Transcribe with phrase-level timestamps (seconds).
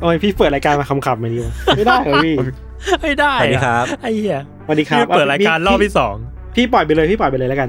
[0.00, 2.34] ทำไมพี่เปิดรายการมาคำๆแบบนี้วะไม่ได้เหรอพี่
[3.02, 6.14] ไม่ได้สวัสดีครับไอ้เหี้ยสวัสดีครับพี่เปิดรายการรอบที่สอง
[6.56, 7.68] พี่ปล่อยไปเลยพี่ปล่อยไปเลยแล้วกัน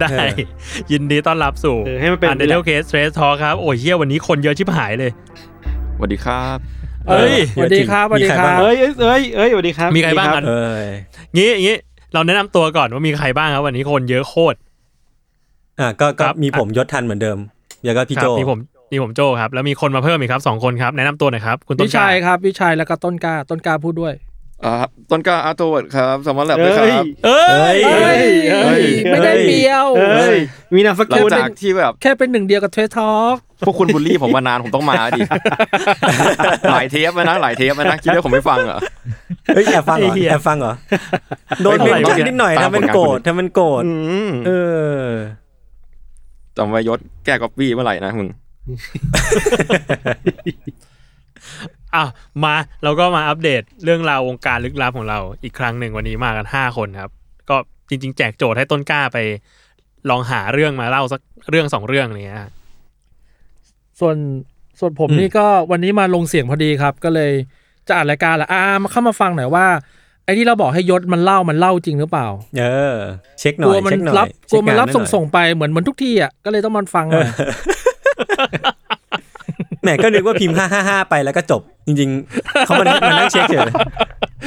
[0.00, 0.08] ได้
[0.92, 5.10] ยินดีต้อนรับสู่เออให้มันเป็นอันเดอร์เคสเทรสทอครับโอ้ยเหี้ยวันนี้คนเยอะชิบหายเลย
[5.96, 6.58] สวัสดีครับ
[7.08, 10.86] เอ้ยสวัสดีครับสวัสดีครับเอ้ยเอ้ยเอ้ยเอ้ยสวัสดีครับ มีใครบ้างสวัสกันดีเอ้ย
[11.36, 11.76] งี้อย่างงี้
[12.14, 14.56] เราแนะนำตัวก่อนว่ามีใครบ้างครับ วันนี้คนเยอะโคตร
[15.80, 17.38] อะก็ก็ครับมีผมยศทันเหมือนเดิม
[17.84, 18.58] แล้วก็พี่คโจรับมีผม
[18.90, 24.14] มีผมโจครับ แล้วมีคนมาเพิ่มอีกครับสองคนครับ แนะนำตัวหน่อยครับ คุณต้นพี่ชายครับพี่ชายแล้วก็ต้นกล้าต้นกล้าพูดด้วย
[24.64, 24.74] อ่า
[25.10, 28.20] ต้นกล้าอาร์ตเวิร์ดครับสมอลแลบเอ้ด้วยยครับเอ้ยเอ้ย
[28.64, 30.38] เฮ้ยไม่ได้เบียวเอ้ย
[30.74, 35.20] มีนามสหลักุงลจากที่แบบแค่เป็นหนึ่งเดียวกับเทสทอล์กพวกคุณบูลลี่ผมมานานผมต้องมาดิ
[36.72, 38.78] หลายเทปมานะหลายเทปมานะคิดว่าผมไม่ฟังเหรอ
[39.54, 40.74] เฮ้ยแอบฟังเหรอไอ้เหี้ยแอบฟังเหรอ
[41.62, 43.92] โดนไม่เล่นเป็นไรนิดหน่อยตามทำเป็นผลงานโกรธคนอื่นทำเป็นโกรธอื
[44.26, 44.50] มเอ
[45.00, 45.06] อ
[46.56, 48.28] จำไว้ยศแก้ก๊อปปี้เมื่อไหร่นะมึง
[51.94, 52.04] อะ
[52.42, 57.10] มาเราก็มาอัปเดตเรื่องราววงการลึกลับของเราอีกครั้งหนึ่งวันนี้มากันห้าคนครับ
[57.48, 57.56] ก็
[57.88, 59.18] จริง ๆ แจกโจทย์ให้ต้นกล้าไป
[60.10, 62.40] ลองหาเรื่องมาเล่าสักเรื่องสองเรื่องอะไรเงี้ย
[64.00, 64.16] ส่วน
[64.80, 67.32] ส่วนผมอืมนี่ก็วันนี้มาลงเสียงพอดีครับ ก็เลย
[67.88, 69.66] จะอ่านรายการแหละอ่ามาเข้ามาฟังหน่อยว่า
[70.24, 72.26] ไอ้ที่เราบอกให้ยศมันเล่ามันเล่าจริงหรือเปล่า
[72.58, 72.96] เออ
[73.40, 77.28] เช็คหกน่อลัวยมันเช็คหน่อยรับกลัวมันรับเช็คงาหอยส่งๆไปเหมือนเหมือนทุกที่อะก็เลยต้องมันฟังหน่อย
[79.82, 83.70] แหมก็นึกว่าพิมพ์ห้าห้าห้าไปแล้วก็จบ จริงๆเขามันมันนั่งเช็คเฉย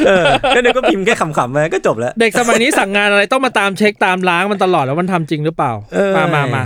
[0.07, 6.63] เออก็นึกว่าพิมพ์แค่ขำๆไปก็จบแล้ว เด็กสมัยนี้สั่งงานอะไรต้องมาตามเช็คตามล้างมันตลอดแล้วมันทำจริงหรือเปล่าเออมามามา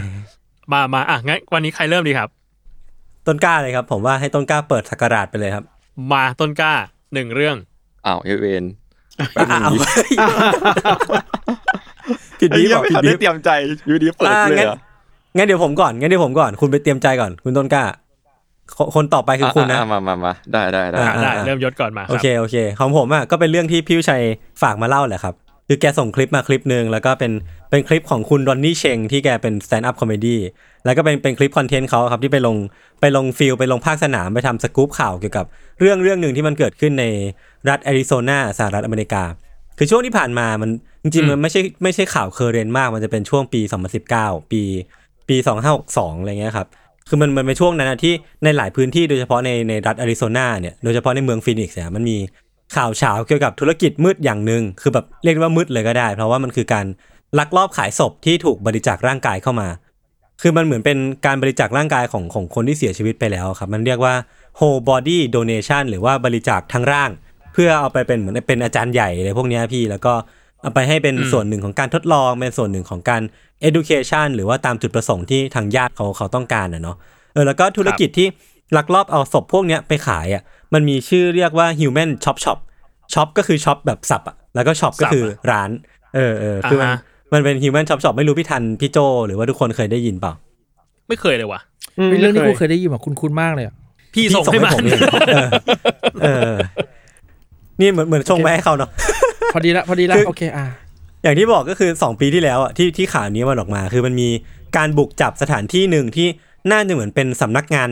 [0.71, 2.29] มามาอะงั้นวันนี้ใครเริ่มดีครับ
[3.27, 5.63] ต้นกล้าเลยครับ ผมว่าให้ต้นกล้าเปิดศักราชไปเลยครับ
[6.11, 6.73] มาต้นกล้า
[7.13, 7.55] หนึ่งเรื่อง
[8.05, 8.63] อ้าวเฮเวน
[9.39, 9.71] อ้าว
[12.39, 13.49] ผิดไอ้บีบเหี้ยอกไม่ผิดทันบีได้บเตรียมใจ
[13.87, 14.65] อยู่ดีเปิดอ่าเลย
[15.37, 17.83] งั้นเหรองั้นเดี๋ยวผมก่อนงั้นเดี๋ยวผมก่อนคุณไปเตรียมใจก่อน คุณต้นกล้า
[18.77, 24.23] คคนต่อไปคือคุณนะอ่ามามามาได้ได้ได้อ่าได้เริ่มยศก่อนมาคโอรับเคโอเคของผมอะก็เป็นเรื่องที่พี่วิชัย
[24.61, 25.35] ฝากมาเล่าแหละครับ
[25.67, 27.31] คือแกส่งคลิปมาคลิปหนึ่งแล้วก็เป็น
[27.69, 30.39] เป็นคลิปของคุณรอนนี่เชงที่แกเป็น stand-up comedy
[30.85, 32.55] แล้วก็เป็นเป็นคลิปคอนเทนต์เขาครับที่ไปลง
[33.01, 35.45] ไปลงฟิลไปลงภาคสนามไปทำสกู๊ปข่าวเกี่ยวกับ
[35.79, 37.05] เรื่องเรื่องหนึ่งที่มันเกิดขึ้นใน
[37.69, 39.23] รัฐแอริโซนาสหรัฐอเมริกา
[39.77, 40.69] คือช่วงที่ผ่านมามัน
[41.03, 43.61] จริงๆมันไม่ใช่ไม่ใช่ข่าว current มากมันจะเป็นช่วงปี
[44.07, 44.63] 2019 ปี
[45.29, 45.37] ปี
[45.79, 46.67] 2562อะไรเงี้ยครับ
[47.07, 48.13] คือมันมันเป็นช่วงนั้นนะที่
[48.43, 52.17] ในหลายพื้นที่โดยเฉพาะในในรัฐแอริโซนาเนี่ยโดยเฉพาะในเมืองฟินิกส์เนี่ยมันมี
[52.75, 56.85] ข่าวฉาวเกี่ยวกับธุรกิจมืดอย่างหนึ่งคือแบบเรียกว่ามืดเลยก็ได้ เพราะว่ามันคือการ
[57.39, 59.67] ลักลอบขายศพที่ถูกบริจาคร่างกายเข้ามา
[60.41, 64.13] คือมันเหมือนเป็นการบริจาคร่างกายของของคนที่เสียชีวิตไปแล้วครับ มันเรียกว่า
[64.59, 67.09] whole body donation หรือว่าบริจาคทั้งร่าง
[67.53, 70.13] เพื่อเอาไปเป็นเหมือนเป็นอาจารย์ใหญ่เลยพวกนี้พี่แล้วก็
[70.63, 73.21] เอาไปให้เป็นอืมส่วนหนึ่งของการทดลอง เป็นส่วนหนึ่งของการ
[73.67, 76.97] education หรือว่าตามจุดประสงค์ที่ทางญาติเขาเขาต้องการนะเนาะ
[77.33, 78.27] เออแล้วก็ธุรกิจที่
[78.77, 80.43] ลักลอบเอาศพพวกเนี้ยไปขายอะ
[80.73, 82.57] มันมีชื่อเรียกว่า human shop shop
[83.13, 85.69] chop ก็คือ chop แบบสับอะแล้วก็ shop ก็คือร้าน
[86.15, 86.99] เออเออคือมันอ่าฮะ
[87.33, 88.97] มันเป็น human chop shop ไม่รู้พี่ทันพี่โจ
[89.27, 90.33] หรือว่าทุกคนเคยได้ยินเปล่า
[91.07, 91.61] ไม่เคยเลยว่ะ
[92.09, 93.75] เป็นเรื่องที่กูเคยได้ยินมาคุณคุณมากเลยอะ
[94.13, 94.99] พี่ส่งให้มาผมเอง
[95.29, 95.49] เออ
[96.23, 96.53] เออ
[97.79, 98.89] นี่เหมือนเหมือนชงไปให้เขาเนาะ
[99.53, 100.65] พอดีละพอดีละคือโอเคอะ
[101.23, 104.29] อย่างที่บอกก็คือ 2 ปีที่แล้วอะที่ที่ข่าวนี้มันออกมา คือมันมี
[104.77, 106.27] การบุกจับสถานที่หนึ่งที่
[106.71, 107.89] น่าจะเหมือนเป็นสำนักงาน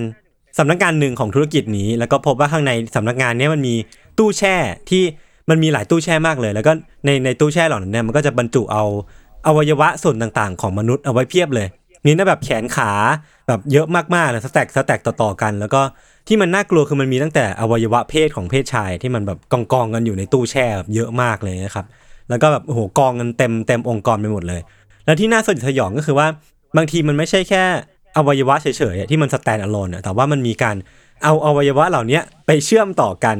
[0.57, 3.75] สำนักงานหนึ่งของธุรกิจนี้ แล้วก็พบว่าข้างในสำนักงานเนี้ยมันมี
[4.17, 4.55] ตู้แช่
[4.89, 5.03] ที่
[5.49, 6.71] มันมีหลายตู้แช่มากเลย แล้วก็
[7.05, 8.83] ในในตู้แช่เหล่านั้นเนี่ยมันก็จะบรรจุเอา
[9.47, 11.67] อวัยวะส่วนต่างๆ ของมนุษย์เอาไว้เพียบเลย
[12.05, 12.91] มีนะแบบแขนขา
[13.47, 15.81] แบบเยอะมากๆเลยสแต็กสแต็กต่อๆกัน แล้วก็
[16.27, 21.85] ที่มันน่ากลัวคือมันมีตั้งแต่อวัยวะเพศของเพศชายที่มันแบบกองกองกันอยู่ในตู้แช่แบบเยอะมากเลยนะครับ
[22.29, 24.61] แล้วก็แบบโอ้โหกองกันเต็มเต็มองค์กรไปหมดเลย
[25.05, 26.27] แล้วที่น่าสยดสยองก็คือว่า
[26.77, 27.63] บางทีมันไม่ใช่แค่
[28.17, 30.75] อวัยวะเฉยๆที่มันสแตนอะโลนแต่ว่ามันมีการ
[31.23, 33.37] เอาอวัยวะเหล่านี้ไปเชื่อมต่อกัน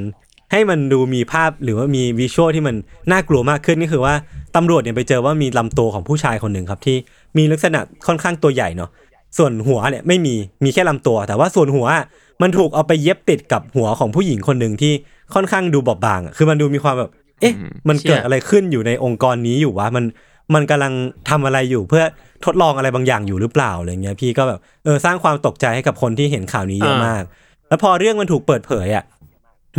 [0.52, 2.76] ให้มันดูมีภาพหรือว่ามีวิชวลที่มัน
[3.12, 4.16] น่ากลัวมากขึ้นก็คือว่า
[4.56, 6.98] ตำรวจเนี่ยไปเจอว่ามีลำตัวของผู้ชายคนหนึ่งครับที่
[7.38, 8.90] มีลักษณะค่อนข้างตัวใหญ่เนาะ
[9.38, 12.06] ส่วนหัวเนี่ยไม่มีมีแค่ลำตัว แต่ว่าส่วนหัวอะ
[12.42, 14.94] มันถูกเอาไปเย็บติดกับหัวของผู้หญิงคนหนึ่งที่
[15.34, 17.10] ค่อนข้างดูบอบบางอะคือมันดูมีความแบบ
[17.42, 17.54] เอ๊ะ
[17.90, 20.06] มันเกิดอะไรขึ้นอยู่ในองค์กรนี้อยู่วะมัน
[20.54, 20.94] มันกำลัง
[21.30, 22.04] ทำอะไรอยู่เพื่อ
[22.46, 27.24] ทดลองอะไรบางอย่างอยู่หรือเปล่าอะไรเงี้ยพี่ก็แบบเออสร้างความตกใจให้กับคนที่เห็นข่าวนี้เยอะมาก
[27.68, 29.04] แล้วพอเรื่องมันถูกเปิดเผยอะ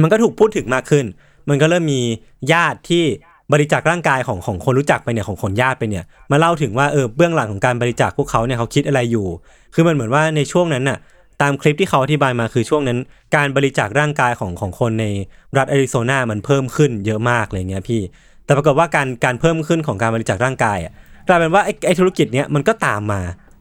[0.02, 1.04] มันก็ถูกพูดถึงมากขึ้น
[1.48, 2.00] มันก็เริ่มมี
[2.52, 3.04] ญาติที่
[3.52, 9.26] บริจาคร่างกายของของคนรู้จักไปเนี่ยของคนญาติไปเนี่ยมาเล่าถึงว่าเออเบื้องหลังของการบริจาคพวกเขาเนี่ยเขาคิดอะไรอยู่
[9.74, 10.98] คือมันเหมือนว่าในช่วงนั้นน่ะ
[11.42, 12.98] ตามคลิปที่เขาอธิบายมาคือช่วงนั้น
[13.36, 15.06] การบริจาคร่างกายของของคนใน
[15.56, 18.00] รัฐแอริโซนามันเพิ่มขึ้นเยอะมากอะไรเงี้ยพี่
[18.44, 20.92] แต่ปรากฏว่าการการเพิ่มขึ้นของการบริจาคร่างกายอะ
[21.28, 23.20] กลายเป็นว่าไอ้ไอ้ธุรกิจเนี้ยมันก็ตามมา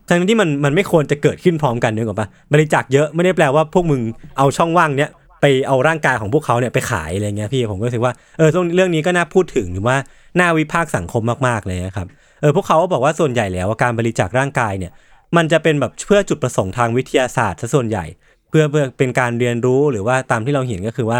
[0.09, 4.01] ทั้งที่มันมันไม่ควรจะเกิดขึ้นพร้อมกันนึกออกปะบริจาคเยอะไม่ได้แปลว่าพวกมึง
[4.37, 5.09] เอาช่องว่างเนี้ย
[5.41, 9.97] ไปเอาร่างกายของพวกเขาเนี่ยไปขายอะไรเงี้ยพี่ผมก็รู้สึกว่าเออเรื่องนี้ก็น่าพูดถึงหรือว่า
[10.39, 12.07] น่าวิพากษ์สังคมมากๆเลยนะครับ
[12.41, 14.91] เออพวกเขาบอกว่าส่วนใหญ่แล้วว่าการบริจาคร่างกายเนี่ย
[15.37, 18.05] มันจะเป็นแบบเพื่อจุดประสงค์ทางวิทยาศาสตร์ซะส่วนใหญ่
[18.49, 21.19] เพื่อเพื่อเป็นการเรียนรู้หรือว่าตามที่เราเห็นก็คือว่า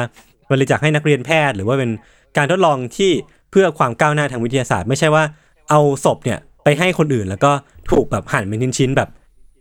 [0.51, 1.91] บริจาคให้นักเรียนแพทย์ หรือว่าเป็น
[2.37, 3.11] การทดลองที่
[3.51, 5.23] เพื่อความก้าวหน้าทางวิทยาศาสตร์ ไม่ใช่ว่า
[5.69, 7.51] เอาศพเนี่ยไปให้คนอื่นแล้วก็
[7.91, 9.09] ถูกแบบหั่นเป็นชิ้นๆแบบ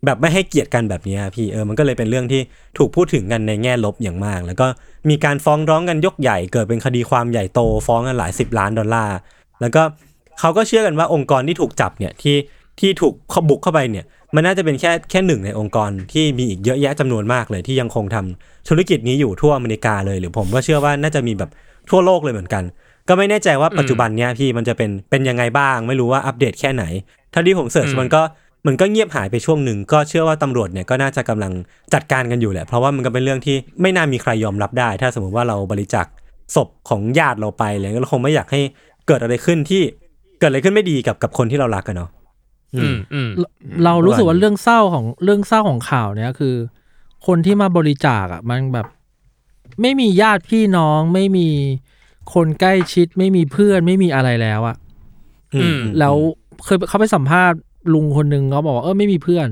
[0.05, 2.43] แบบไม่ให้เกียรติกันแบบนี้อะพี่เออมันก็เลยเป็นเรื่องที่
[2.79, 4.67] ถูกพูดถึงกันในแง่ลบอย่างมาก แล้วก็
[5.09, 9.17] มีการฟ้องร้องกันยกใหญ่เกิดเป็นคดีความใหญ่โตฟ้องกันหลายสิบล้านดอลลาร์
[9.61, 9.83] แล้วก็
[10.41, 12.37] เขาก็เชื่อกันว่าองค์กรที่ถูกจับเนี่ยที่
[12.81, 14.05] ที่ถูกเขาบุกเข้าไปเนี่ย
[14.35, 21.51] มันน่าจะเป็นแค่แค่หนึ่งในองค์กรที่มีอีกเยอะแยะจำนวนมากเลยที่ยังคงทำธุรกิจนี้อยู่ทั่วอเมริกาเลย หรือผมก็เชื่อว่าน่าจะมีแบบ
[21.91, 22.65] ทั่วโลกเลยเหมือนกัน
[23.09, 26.85] ก็ไม่แน่ใจว่าปัจจุบันเนี้ยพี่มันจะเป็นเป็นยังไงบ้าง ไม่รู้ว่าอัปเดตแค่ไหน
[27.31, 28.23] เท่าที่ผมเสิร์ชอืมมันก็
[28.67, 31.53] มันก็เงียบหายไปช่วงหนึ่งก็เชื่อว่าตำรวจเนี่ยก็น่าจะกำลัง
[31.95, 36.07] จัดการกันอยู่แหละ เพราะว่ามันก็เป็นเรื่องที่ไม่น่ามีใครยอมรับได้ ถ้าสมมติว่าเราบริจาค
[36.55, 38.61] ศพของญาติเราไปอะไรเงี้ยเราคงไม่อยากให้
[39.07, 39.83] เกิดอะไรขึ้นที่
[40.39, 42.11] เกิดอะไรขึ้นไม่ดีกับกับคนที่เรารักกันเนาะ
[42.75, 43.31] อืมอืม
[43.85, 46.55] เรารู้สึกว่าเรื่องเศร้าของเรื่องเศร้าของข่าวเนี้ยคือ
[47.27, 48.87] คนที่มาบริจาคอะ มันแบบ
[49.83, 51.49] ไม่มีญาติพี่น้องไม่มี
[52.35, 54.77] คนใกล้ชิด ไม่มีเพื่อนไม่มีอะไรแล้วอะ
[55.55, 56.15] อืมแล้ว
[56.65, 57.59] เคยเขาไปสัมภาษณ์
[57.95, 59.49] ลุงคนหนึ่งเขาบอกว่าเออไม่มีเพื่อน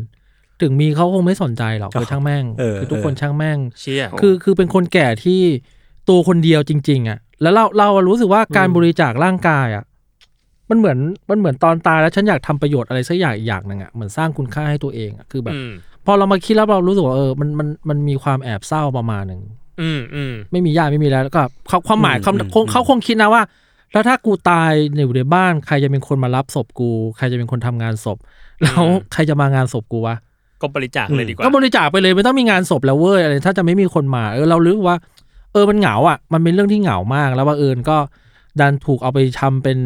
[0.63, 5.41] ถึงมีเขาคงไม่สนใจหรอกคือช่างแม่งเออคือทุกคนช่างแม่งเชี่ยคือคือเป็นคนแก่ที่
[6.09, 9.85] ตัวคนเดียวจริง ๆ อะ แล้วเราเรารู้สึกว่าการบริจาคร่างกายอะ
[10.71, 10.99] มันเหมือน
[11.31, 15.71] มันเหมือนตอนตายแล้วฉันอยากทำประโยชน์อะไรสักอย่างอีกอย่างหนึ่งอะเหมือนสร้างคุณค่าให้ตัวเองอะคือแบบอืม
[16.07, 19.43] พอเรามาคิดแล้วเรารู้สึกว่าเออมันมันมันมีความแอบเศร้าประมาณหนึ่ง
[19.81, 23.43] อืมอืมไม่มีญาติไม่มีแล้วแล้วก็เขาความหมายเขาคงเขาคงคิดนะว่า
[23.93, 24.73] แล้วถ้ากูตาย
[25.05, 28.19] อยู่ในบ้าน ใครจะเป็นคนมารับศพกู ใครจะเป็นคนทำงานศพ
[28.63, 30.17] แล้วใครจะมางานศพกูวะ
[30.63, 34.97] ก็บริจาคเลยดีกว่าก็บริจาคไปเลยไม่ต้องมีงานศพแล้วเว้ยอะไรถ้าจะไม่มีคนมาเออเรารู้ว่า
[35.53, 37.97] เออมันเหงาอะ มันเป็นเรื่องที่เหงามาก แล้วว่าเอิญก็
[38.61, 39.79] ดันถูกเอาไปทำเป็น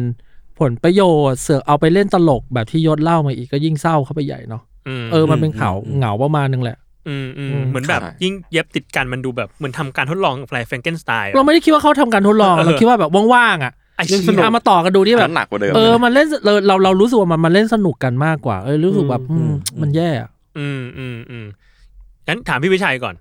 [0.59, 4.61] ผลประโยชน์เสือกเอาไปเล่นตลกแบบที่ยศเล่ามาอีกก็ยิ่งเศร้าเข้าไปใหญ่เนาะ
[5.01, 6.77] มเออมันเป็นข่าวเหงาประมาณนึงแหละ
[7.07, 20.29] อืมอืมอืมเหมือนแบบใช่ยิ่งเย็บติดกันมันดูแบบเหมือนทำการทดลองอะไรแฟรงเกนสไตน์เราไม่ได้คิดว่าเขาทำการทดลองเออเราคิดว่าแบบว่างๆอะ ไอ้เรื่องเชี่ยสนุกเอามาต่อกันดูที่อันแบนั้บนหนักกว่าเดิมเออเลยมันเล่นเราเราเรารู้สึกว่ามันมันเล่นสนุกกันมากกว่า เออรู้สึกแบบอือืมมอืมมันแย่อะ
[20.59, 21.45] อืมอืมอืม
[22.27, 23.15] งั้นถามพี่วิชัยก่อน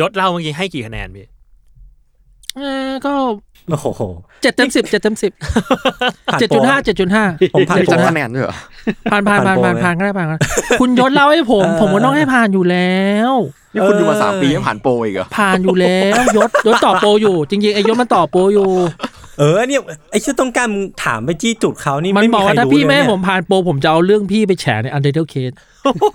[0.00, 1.26] ยศเล่าเมื่อกี้ให้กี่คะแนนพี่
[2.56, 3.12] เออก็
[3.70, 4.02] โอ้โห
[4.42, 5.32] เจ็ดเต็มสิบเจ็ดเต็มสิบ
[6.26, 7.24] ผ่านเจ็ดโปรจุดห้าเจ็ดจุดห้า
[7.54, 8.56] ผมผ่านมีโปสรองคะแนนด้วยเหรอ
[9.10, 10.38] ผ่านผ่านผ่านผ่าผ่านนโปรไหมผ่านก็ได้ผ่านก็ได้
[10.80, 13.00] คุณยศเล่าให้ผมเออผมก็ต้องให้ผ่านอยู่แล้
[13.30, 13.32] ว
[13.72, 18.68] นี่คุณดูมาเออสามปียังผ่านโปรอีกเหรอผ่านอยู่แล้ว ยศยศต่อโปรอยู่ จริงๆไอ้ยศมันต่อโปรอยู่
[19.38, 25.52] เออเนี่ยไอ้เชื่อต้องการมึงถามไปจี้จุดเขานี่มันไม่บมีอกใครว่าถ้ารู้พี่เลยไม่ให้เนี่ยผมผ่านโปรผมจะเอาเรื่องพี่ไปแฉในอันเดอร์เคส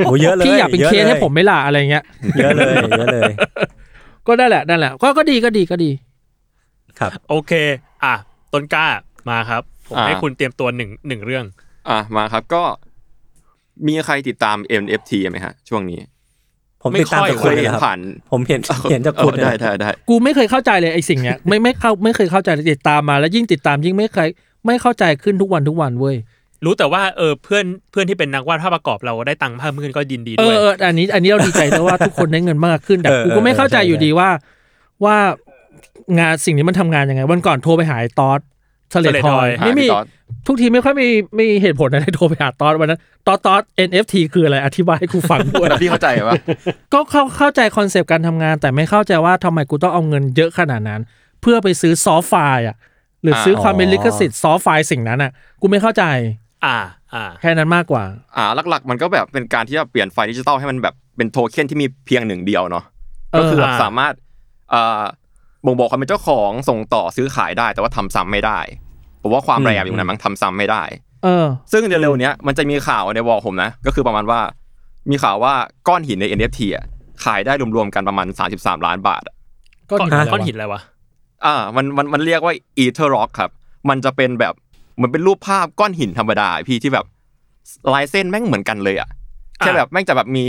[0.05, 2.03] โอ้เยอะเลยพี่อยากเป็นยะเคสให้ลยผมไหม่ล่ะอะไรเงี้ย
[2.37, 3.31] เยอะเลยเยอะเลย
[4.27, 5.91] ก็ได้แหละนั่นแหละก็ก็ดีก็ดีก็ดี
[6.99, 7.51] ครับโอเค
[8.03, 8.15] อะ
[8.53, 8.87] ต้นกล้า
[9.29, 11.45] มาครับ ผมอ่า ให้คุณเตรียมตัวหนึ่งหนึ่งเรื่อง
[11.89, 12.63] อะมาครับก็
[13.87, 15.99] มีใครติดตาม NFT ไหมฮะ ช่วงนี้
[16.81, 17.99] ผมไม่ติดตามค่อยจากเคคุณยเลยเห็นครับผ่าน
[18.31, 18.61] ผมเห็น
[18.91, 24.29] เห็นจากคุณเออได้ได้ได้กูไม่เคยเข้าใจเลยไอ้สิ่งเนี้ยไม่ไม่เข้าไม่เคยเข้าใจเลยติดตามมาแล้วยิ่งติดตามยิ่งไม่เคย
[24.65, 26.15] ไม่เข้าใจขึ้นทุกวันทุกวันเว้ย
[26.65, 34.29] รู้แต่ว่าเออเพื่อนเพื่อนที่เป็นนักวาดภาพประกอบเราได้ตังค์เพิ่มขึ้นก็ยินดีเอด้วยอเอออันนี้อันนี้เราดีใจแต่ว่าทุกคนได้เงินมากขึ้นแต่เออกูก็ไม่เข้าใจเออใช่อยู่ดีว่า
[35.05, 35.15] ว่า
[36.19, 38.39] งานสิ่งนี้มันทำงานยังไง วันก่อนโทรไปหาไอ้ตอส
[38.93, 40.05] สเลดทอยหาไม่มีพี่ต๊อด
[40.47, 41.07] ทุกทีไม่ค่อยมี
[41.39, 46.33] มีเหตุผลอะไรโทรไปหาตอสวันนั้นตอสตอส NFT คืออะไรอธิบายให้กูฟังด้วยแล้วพี่เข้าใจปะ
[46.93, 51.01] ก็เข้าเข้าใจคอนเซปต์การทำงาน แต่ไม่เข้าใจว่าทำไมกูต้องเอาเงินเยอะขนาดนั้น
[51.41, 52.75] เพื่อไปซื้อ soft file อะ
[53.23, 55.31] หรือซื้อความเป็นลิขสิทธิ์ soft file สิ่งนั้นอะ
[55.61, 56.03] กูไม่เข้าใจ
[56.65, 56.77] อ่า
[57.13, 58.03] อ่าแค่นั้นมากกว่า
[58.35, 62.83] อ่าหลักๆ มันก็แบบเป็นการที่จะเปลี่ยนไฟล์ดิจิตอลให้มันแบบเป็นโทเค็นที่มีเพียงหนึ่งเดียวเนาะ
[63.31, 64.13] เออก็คือแบบอ่าสามารถ
[64.73, 65.01] อ่า
[65.65, 68.59] บ่งบอกความเป็นเจ้าของส่งต่อซื้อขายได้ แต่ว่าทำซ้ำไม่ได้
[69.21, 70.83] ผมว่าความอืมแรงอยู่นั้นมั้งทำซ้ำไม่ได้
[71.23, 74.39] เออ ซึ่งเร็วๆเนี้ยมันจะมีข่าวใน wall ผมนะ ก็คือประมาณว่า
[75.09, 75.53] มีข่าวว่า
[75.87, 76.85] ก้อนหินใน NFT อะ
[77.23, 78.27] ขายได้รวมๆกันประมาณ
[78.57, 79.35] 33 ล้านบาทอะ
[79.91, 80.81] ก้อนหินก้อะไรอนวะหินอะไรวะ
[81.45, 82.53] อ่ามันมันมันเรียกว่า
[82.83, 83.51] Ether Rock ครับ
[83.89, 84.53] มันจะเป็นแบบ
[84.95, 87.05] เหมือนเป็นรูปภาพก้อนหินธรรมดาพี่ที่แบบ
[87.93, 89.09] ลายเส้นแม่งเหมือนกันเลยอะ
[89.57, 90.45] แค่แบบแม่งจะแบบมี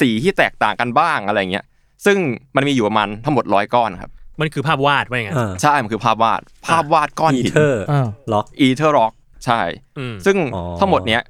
[0.00, 1.64] สีที่แตกต่างกันบ้างอะไรเงี้ย
[2.04, 2.16] ซึ่ง
[2.56, 4.10] มันมีอยู่ประมาณทั้งหมดร้อยก้อนครับ
[4.40, 9.12] มันคือภาพวาดว่าอย่างนั้นอ่าใช่ มันคือภาพวาด ภาพวาดก้อนอีหิน เทอร์อ่า ล็อก Ether Rock
[9.44, 9.60] ใช่
[9.98, 11.22] อืม ซึ่งอ๋อทั้งหมดเนี้ย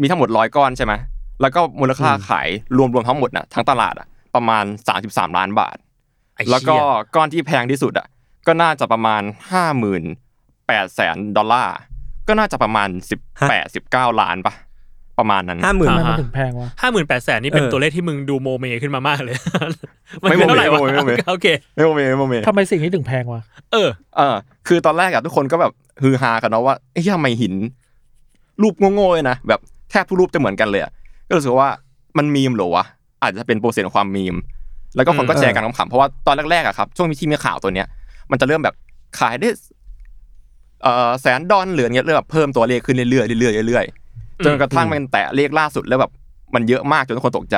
[0.00, 0.92] มีทั้งหมดร้อยก้อนใช่ไหม
[1.40, 4.64] แล้วก็มูลค่าอืมขายรวมๆทั้งหมดน่ะทั้งตลาดอะประมาณ
[5.00, 5.76] 33 ล้านบาท
[6.34, 6.76] ไอ้เหี้ยแล้วก็
[7.16, 8.06] ก้อนที่แพงที่สุดอะ
[8.46, 9.22] ก็น่าจะประมาณ
[10.08, 11.76] 58แสนดอลลาร์
[12.28, 12.88] ก็น่าจะประมาณ
[13.50, 14.54] 18 19 ล้านปะ
[15.20, 19.36] ประมาณนั้น ห้าหมื่น ทำไมมันถึงแพงวะ ห้าหมื่นแปดแสนนี่เป็นเออ ตัวเลขที่มึงดูโมเมขึ้นมามากเลย
[20.22, 24.36] มันไม่คือโมเมเท่าไหร่วะไม่โมเมไม่โมเม โอเค ไม่โมเมไม่โมเม ทำไมสิ่งนี้ถึงแพงวะ เออ เออ
[24.68, 25.72] คือตอนแรกอะทุกคนก็แบบ
[26.02, 27.54] ฮือฮากันเนาะว่าไอ้ยทำไมหิน
[28.62, 29.60] รูปโง่ๆเลยนะแบบ
[29.90, 30.92] แทบทุกรูปจะเหมือนกันเลยอะ
[31.28, 31.68] ก็รู้สึกว่า
[32.18, 32.84] มันมีมเหรอวะ
[33.22, 34.36] อาจจะเป็นโปรเซสของความมีม
[34.96, 37.86] แล้วก็คนก็อืม แชร์กันขำๆเพราะว่าตอนแรกๆอะครับช่วงที่มีข่าวตัวเนี้ย
[38.30, 38.74] มันจะเริ่มแบบ
[39.18, 39.48] ขายได้
[40.82, 43.99] เอ่อแสนดอลเหลือเงี้ยเริ่มแบบเพิ่มตัวเลขขึ้นเรื่อยๆเรื่อยๆเรื่อยๆ
[44.44, 46.10] จนกระทั่งมันแตะเลขล่าสุดแล้วแบบ
[46.54, 47.56] มันเยอะมากจนทุกคนตกใจ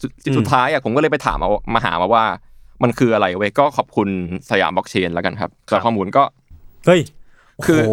[0.00, 2.24] สุดสุดท้ายอะผมก็เลยไปถามมามาหามาว่า
[2.82, 4.08] มันคืออะไรเว้ยก็ขอบคุณ
[4.50, 6.22] สยามบล็อกเชนแล้วกันครับสำหรับข้อมูลก็
[6.86, 7.00] เฮ้ย
[7.66, 7.92] คือโอ้โห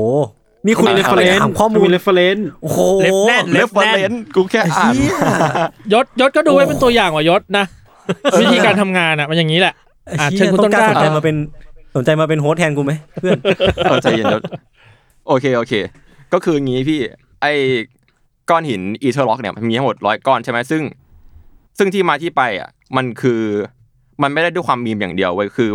[0.66, 5.16] นี่คุณมีไป reference ถามข้อมูลมี reference โอ้โห ref แน่น referenceกูแค่อ่านเหี้ย
[5.94, 7.66] ยศยศก็ดูไว้เป็นตัวอย่างว่ายศนะ
[8.42, 9.74] วิธีการทำงานอะมันอย่างนี้แหละ
[10.20, 11.36] อะไอ้เชิญคุณต้นกล้าสนใจครับมาเป็น
[11.96, 13.38] สนใจมาเป็น host แทนกูไหมเพื่อน
[13.84, 14.42] เออใจเย็นเดี๋ยว
[15.28, 15.74] โอเคโอเค
[16.34, 17.00] ก็คืองี้พี่
[17.42, 17.54] ไอ้
[18.50, 20.84] ก้อนหิน Ether Rock เนี่ยมันมีทั้งหมดร้อยก้อนใช่ไหมซึ่ง
[21.78, 23.42] ซึ่งที่มาที่ไปอะมันคือ
[24.22, 25.70] มันไม่ได้ด้วยความมีมอย่างเดียวเว้ยคือ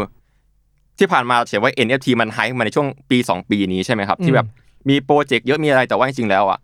[0.98, 4.46] ที่ผ่านมาเขียนว่า NFT มันไฮมาในช่วงปีสองปีนี้ใช่ไหมครับ ที่แบบ
[4.88, 6.58] มีโปรเจกต์เยอะมีอะไรแต่ว่าจริงๆแล้วอะ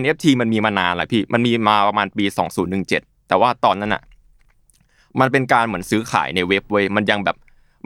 [0.00, 2.24] NFT มันมีมานานแหละพี่มันมีมาประมาณปี
[2.76, 4.02] 2017 แต่ว่าตอนนั้นอะ
[5.20, 7.36] มันเป็นการเหมือนซื้อขายในเว็บเว้ยมันยังแบบ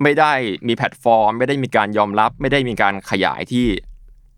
[0.03, 0.33] ไม่ได้
[0.69, 3.67] มีแพลตฟอร์ม ไม่ได้มีการยอมรับ ไม่ได้มีการขยายที่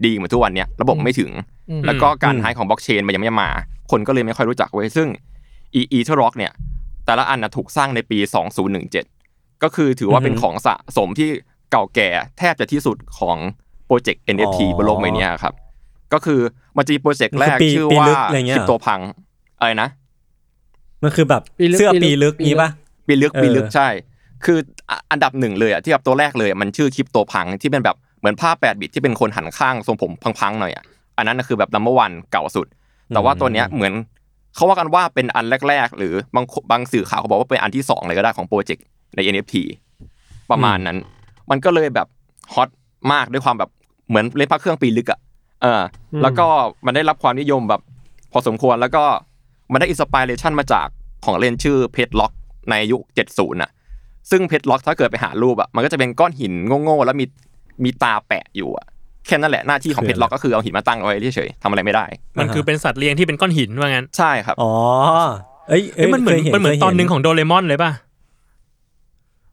[0.05, 1.31] ดีเหมือนทุกวันเนี้ยระบบไม่ถึง
[1.62, 3.51] อืม แล้วก็การอืมหายของบล็อกเชนมันยังไม่มา
[3.91, 5.09] คนก็เลยไม่ค่อยรู้จักเว้ยซึ่ง
[5.75, 6.53] อีอีเทอร์ร็อกเนี่ย
[7.07, 8.19] แต่ละอันนะถูกสร้างในปี
[8.91, 11.29] 2017 ก็คือถือว่าเป็นของสะสมที่
[11.71, 13.37] เก่าแก่แทบจะที่สุดของ
[13.87, 15.55] โปรเจกต์ NFT อ๋อบนโลกใบเนี้ยครับ
[16.13, 16.41] ก็คือ
[16.77, 19.01] มันจะมีโปรเจกต์แรกมันคือปีชื่อปีว่าลึกอะไรเงี้ยคริปโตพัง
[19.59, 19.89] อะไรนะ
[21.03, 22.71] มันคือแบบปีลึกเสื้อปีปีลึลึกกนี้ปะ
[23.07, 23.89] ปีลึกเออปีลึกใช่
[24.45, 30.85] คืออะอันดับหนึ่งเลยอะที่แบบตัวแรกเลยอะมันชื่อคริปโตพังที่เป็นแบบเหมือนภาพแปดบิตที่เป็นคนหันข้างทรงผมพังๆหน่อยอะ
[31.23, 32.67] อันนั้นนะคือแบบ number one เก่าสุด
[33.15, 33.93] แต่ว่าตัวเนี้ยเหมือน
[34.55, 39.55] เขาว่ากันว่าเป็นอันแรก ๆ หรือบางบางสื่อข่าวเขาบอกว่าเป็นอันที่สองเลยก็ได้ของโปรเจกต์ใน NFT
[40.51, 40.99] ประมาณนั้น
[41.51, 42.07] มันก็เลยแบบ
[42.55, 42.69] hot
[43.13, 43.71] มากด้วยความแบบ
[44.09, 45.21] เหมือนเล่นพระเครื่องปีลึกอะ
[45.63, 46.47] เอออมแล้วก็
[46.87, 47.81] มันได้รับความนิยมแบบ
[48.33, 49.05] พอสมควรแล้วก็
[49.73, 50.87] มันได้ inspiration มาจาก
[51.25, 52.33] ของเล่นชื่อ Pet Rock
[52.71, 53.03] ในยุค
[53.33, 53.71] 70น่ะ
[54.31, 56.53] ซึ่ง Pet Rock ถ้าเกิดไปหารูปอะมันก็จะเป็นก้อนหิน
[56.83, 57.27] โง่ๆแล้วมี
[57.85, 58.87] มีตาแปะอยู่อะ
[59.27, 62.05] แค่นั้นแหละหน้าที่ของเพชรล็อกก็คือเอาหินมาตั้งเอาไว้เฉยๆทำอะไรไม่ได้
[62.39, 64.73] มันคือเป็นสัตว์เลี้ยงที่เป็นก้อนหินว่างั้นใช่ครับอ๋อ
[65.69, 67.91] เอ้ยเอ้ยมันเหมือนคยมันเหมือนคยตอนหนึ่งของโดเรมอนเลยป่ะ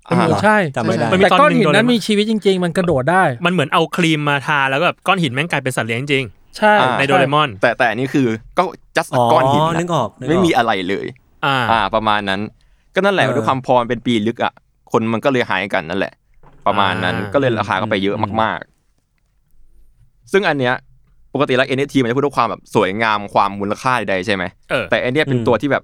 [0.07, 6.25] อ่าเออใช่จำไม่ได้มันมีแต่ตอนก้อนหนึ่งหินนั้นโดเรมอนมีชีวิตจริง ๆ มันกระโดดได้ มันเหมือนเอาครีมมาทาแล้วก็แบบก้อนหินแม่งกลายเป็นสัตว์เลี้ยงจริง
[6.57, 8.63] ใช่อ่าในโดเรมอน แต่แต่อันนี่คือก็
[8.97, 11.05] just อ๋อก้อนหินนึนะกออกนึกออกไม่มีอะไรเลย
[11.45, 12.41] อ่าอ่า ประมาณนั้น
[12.95, 14.53] ก็นั่นแหละเออด้วยความพอมันเป็นปีลึกอะ
[14.91, 16.13] คนมันก็เลยหายกันนั่นแหละ
[16.67, 18.78] ประมาณนั้นอ่าก็เลยราคาก็ไปเยอะมากๆ
[20.31, 20.75] ซึ่งอันเนี้ย
[21.33, 25.83] ปกติแล้ว NFT มันจะพูดด้วยความแบบสวยงามความมูลค่าใดๆใช่ไหมเออแต่อันเนี้ยเป็นอืมตัวที่แบบ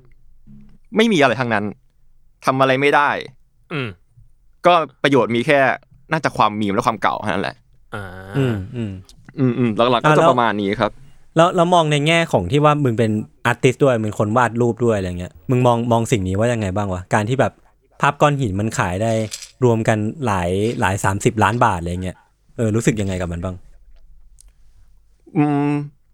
[0.95, 1.63] ไม่มีอะไรทั้งนั้น
[2.45, 3.09] ทำอะไรไม่ได้
[3.73, 3.87] อืม
[4.65, 4.73] ก็
[5.03, 5.59] ประโยชน์มีแค่
[6.11, 7.55] น่าจะความมีมและความเก่าเท่านั้นแหละ
[7.95, 8.03] อ่า
[8.37, 8.91] อืมอืม
[9.39, 10.91] อืมอืมหลักๆก็อะจะแล้วประมาณนี้ครับ
[11.35, 13.11] แล้วเรามองในแง่ของที่ว่ามึงเป็น
[13.45, 17.53] artist ด้วยมึงคนวาดรูปด้วยอะไรเงี้ยมึงมองมองสิ่งนี้ว่ายังไงบ้างวะการที่แบบ
[18.01, 19.11] ภาพก้อนหินมันขายได้
[19.63, 20.49] รวมกันหลาย
[20.79, 22.17] หลายสามสิบล้านบาทอะไรเงี้ย
[22.57, 23.74] เออรู้สึกยังไงกับมันบ้างอืม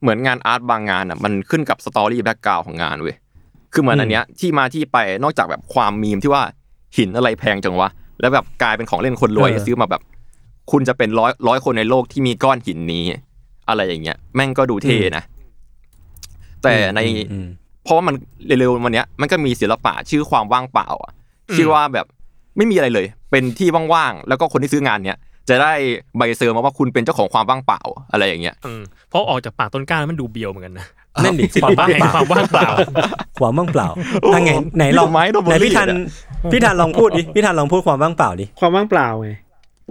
[0.02, 3.16] เหมือนงาน art บางงานอะมันขึ้นกับ story background ของงานเว้ย
[3.74, 6.44] คือเหมือนอืมอันเนี้ยที่มาที่ไปนอกจากแบบความมีมที่ว่า
[6.98, 7.90] หินอะไรแพงจังวะ
[8.22, 10.02] แล้วแบบกลายเป็นของเล่นคนรวยซื้อมาแบบ
[10.72, 13.04] คุณจะเป็นร้อยร้อยคนในโลกที่มีก้อนหินนี้
[13.70, 15.24] อะไรอย่างเงี้ย แม่งก็ดูเท่นะ
[16.64, 17.00] แต่ใน
[17.32, 17.48] อืม
[17.84, 21.14] เพราะว่ามันเร็วๆวันเนี้ยมันก็มีศิลปะชื่อความว่างเปล่าอะ
[21.50, 22.06] อืมชื่อว่าแบบ
[22.58, 25.74] ไม่มีอะไรเลย เป็นที่ว่างๆแล้วก็คนที่ซื้องานเนี้ย จะได้
[26.18, 27.82] ใบเซอร์มาว่าคุณเป็นเจ้าของความว่างเปล่า
[28.12, 30.88] อะไรอย่างเงี้ยอืมเพราะออกจากปากต้นกล้าแล้วมันดูเบียวเหมือนกันนะ
[31.24, 32.70] นั่นดิความว่างแห่งความว่างเปล่า
[33.40, 33.88] ความว่างเปล่า
[34.24, 36.06] โอ้อะไงไหนลองมีดอกไม้ดอกไหนเบอร์รี่พี่ทันเนี่
[36.50, 39.30] ยพี่ทันลองพูดดิพี่ทันลองพูดความว่างเปล่าดิความว่างเปล่าไง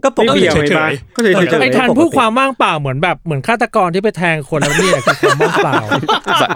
[0.05, 5.81] ก็ปไม่กเบี่ติยงเฉไปยๆบ้างก็เฉยเออๆไอ้ทันปกติพูดความว่างเปล่าเหมือนแบบเหมือนฆาตกรที่ไปแทงคนแล้วนี่แหละคือความว่างเปล่า
[6.41, 6.49] สาย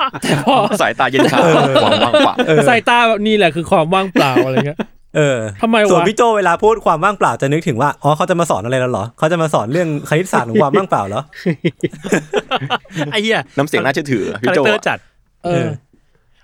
[0.81, 1.39] สายตาเย็นชา
[1.85, 2.35] ความว่างเปล่า
[2.69, 4.79] สายตาแบบนี่แหละคือความว่างเปล่าอะไรเงี้ย
[5.17, 11.23] เออทำไมวะส่วนพี่โจเวลาพูดความว่างเปล่าจะนึกถึงว่าอ๋อเขาจะมาสอนอะไรแล้วเหรอเขาจะมาสอนเรื่องคณิตศาสตร์ของความว่างเปล่าเหรอ
[13.13, 14.99] ไอ้เหี้ยน้ำเสียงน่าเชื่อถือพี่คาแรโจคเตอร์อะจัด
[15.45, 15.67] เออ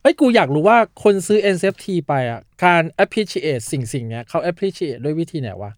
[0.03, 5.73] เอ้ยกูอยากรู้ว่าคนซื้อ NFT ไปอะการ appreciate สิ่งสิ่งเนี้ยเขา appreciate ด้วยวิธีไหนวะ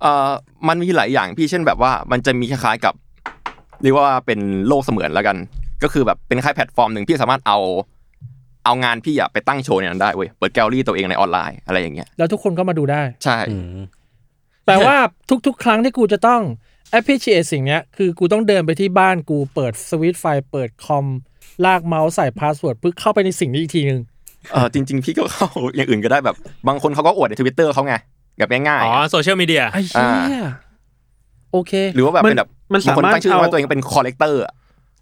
[0.00, 0.30] เอ่อ
[0.68, 2.94] มันมีหลายอย่างพี่เช่นแบบว่ามันจะมีคล้ายๆกับ
[3.82, 5.36] เรียกว่าเป็นโลกเสมือนแล้วกัน
[5.82, 7.58] ก็คือแบบเป็นคล้ายแพลตฟอร์มหนึ่งพี่สามารถเอา
[8.64, 13.78] เอางานพี่อะไปตั้งโชว์ในนั้นได้เว้ยเปิดแกลเลอรี่ตัวเองในออนไลน์อะไรอย่างเงี้ยแล้วทุกคนก็มาดูได้ใช่อืม
[14.66, 14.96] แปลว่า
[15.46, 16.42] ทุกๆ ครั้งที่กูจะต้อง
[16.98, 21.06] appreciate สิ่งเนี้ยคือกูต้องเดินไปที่บ้านกูเปิดสวิตช์ไฟเปิดคอม
[21.64, 24.00] ลากเมาส์ใส่ password เพื่อเข้าไปในสิ่งนี้อีกทีหนึ่ง
[24.52, 26.36] เออจริง ๆ พี่ก็เข้าอย่างอื่นก็ได้แบบ
[26.68, 27.94] บางคนเขาก็อวดในทวิตเตอร์เขาไง
[28.38, 30.44] แบบง่ายอ๋ๆออะโซเชียลมีเดียไอ้เหี้ย
[31.52, 34.42] โอเค หรือว่าแบบเป็นแบบมันบางสาคนมารถตั้งชื่อเอาว่าตัวเองเป็นคอลเลกเตอร์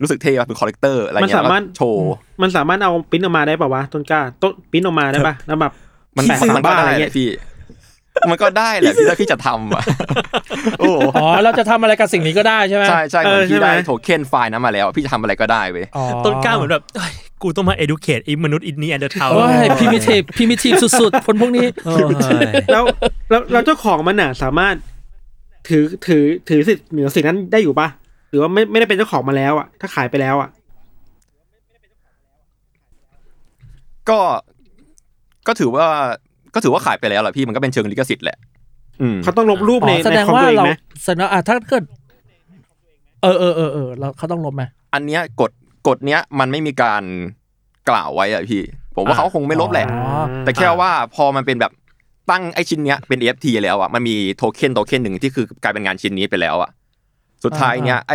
[0.02, 5.72] รู้สึกเท่ว่าเป็นคอลเลกเตอร์อะไรมันเงี้ยสาแล้วมารถก็โชว์มันสามารถเอาปริ้นออกมาได้ป่าวะต้นกล้าต้นปริ้นออกมาได้ป่ะแล้วแบบ
[6.16, 7.28] มันแปะมันฝาก็บ้านได้อะไรแหเงี้ละยพี่
[8.30, 9.82] มันก็ได้แหละพี่ถ้าพี่จะทำอะ
[10.78, 17.12] โอ้โหอ๋อเราจะทำอะไรกับสิ่งนี้ก็ได้ใช่ไหมใช่ใช่เหมือนเออใช่พี่ไหมได้โทเค็นไฟล์นั้นมาแล้ว พี่จะทำอะไรก็ได้เว้ยอ๋อต้นกล้าเหมือนแบบเอ้ย
[17.42, 21.94] กูต้องมา educate ไอ้มนุษย์อินนี่แอนเดอร์เทาโอ้ยพิมิทีฟพิมิทีฟสุดๆ คนพวกนี้โอ้
[22.50, 22.82] ยแล้ว
[23.30, 24.74] แล้วแล้วเจ้าของมันน่ะสามารถ
[25.68, 27.88] ถือถือถือสิทธิ์เหนือสิ่งนั้นได้อยู่ป่ะ
[28.30, 30.50] หรือว่าไม่ไม่ได้เป็นเจ้าของมาแล้วอะ ถ้าขายไปแล้วอะ
[34.08, 34.20] ก็
[35.46, 35.86] ก็ถือว่า
[36.54, 38.38] ก็ถือว่าขายไปแล้วแหละพี่มันก็เป็นเชิงลิขสิทธิ์แหละ
[39.00, 40.72] อืมเขาต้องลบรูปในอ๋อแสในดงคอมว่าตัวเองเราไหม
[41.04, 41.84] แสดงอะถ้าเกิด
[43.22, 44.62] เออเออเออเออเราเขาต้องลบไหม
[44.94, 45.50] อันเนี้ยกฎ
[45.88, 47.02] กฎเนี้ยมันไม่มีการ
[47.88, 48.62] กล่าวไว้อะพี่
[48.96, 51.72] ผมว่าเขาคงไม่ลบแหละอ๋อแต่แค่ว่าพอมันเป็นแบบ
[52.30, 56.70] ตั้งไอชิ้นเนี้ยเป็น NFT แล้วอะมันมีโทเค็นโทเค็นหนึ่งที่คือกลายเป็นงานชิ้นนี้ไปแล้วอะ
[57.46, 58.14] สุดท้ายเนี้ยไอ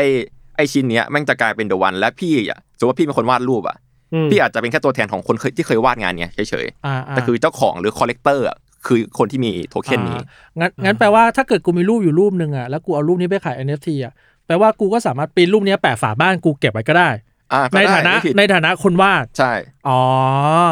[0.55, 3.77] ไอชิ้นเนี้ยแม่งจะกลายเป็น the one และพี่อะสมมติว่าพี่เป็นคนวาดรูปอะ
[4.13, 10.19] อืมพี่อาจจะเป็นแค่ตัวแทนของคนเคยที่เคยวาดงานเนี้ยเฉยอ่าๆแต่คือเจ้าของหรือ collector อะคือคนที่มีโทเค็นนี้
[10.59, 14.13] งั้นงั้นแปลว่าถ้าเกิดกูมีรูปอยู่รูปหนึ่งอะแล้วกูเอารูปนี้ไปขาย NFT อะ
[14.47, 17.09] แปลว่ากูก็สามารถปริ้นรูปนี้แปะฝาบ้านกูเก็บไว้ก็ได้
[17.53, 19.53] อ่าก็ในได้ฐานะไม่ผิดในฐานะคนวาดใช่
[19.87, 20.01] อ๋อ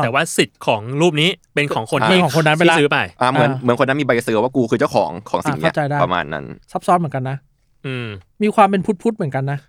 [0.03, 7.37] แต่ว่าสิทธิ์ของรูปนี้เป็นของคนเป็ที่นของคนนั้นไปละที่ซื้อไปอ่าเหมือนอ่าเหมือนคนนั้นมีใบเซอร์ว่ากูคือเจ้าของของสิ่งเนี้ยอ่าเข้าใจได้ประมาณนั้น ซับซ้อนเหมือนกันนะ
[7.85, 8.07] อืม
[8.43, 9.59] มีความเป็นพุทธพุทธๆเหมือนกันนะ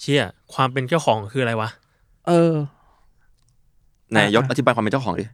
[0.00, 1.68] เชี่ยความเป็นเจ้าของคืออะไรวะ
[2.28, 2.52] เออ
[4.10, 5.24] ไหนายศอธิบายความเป็นเจ้าของดิ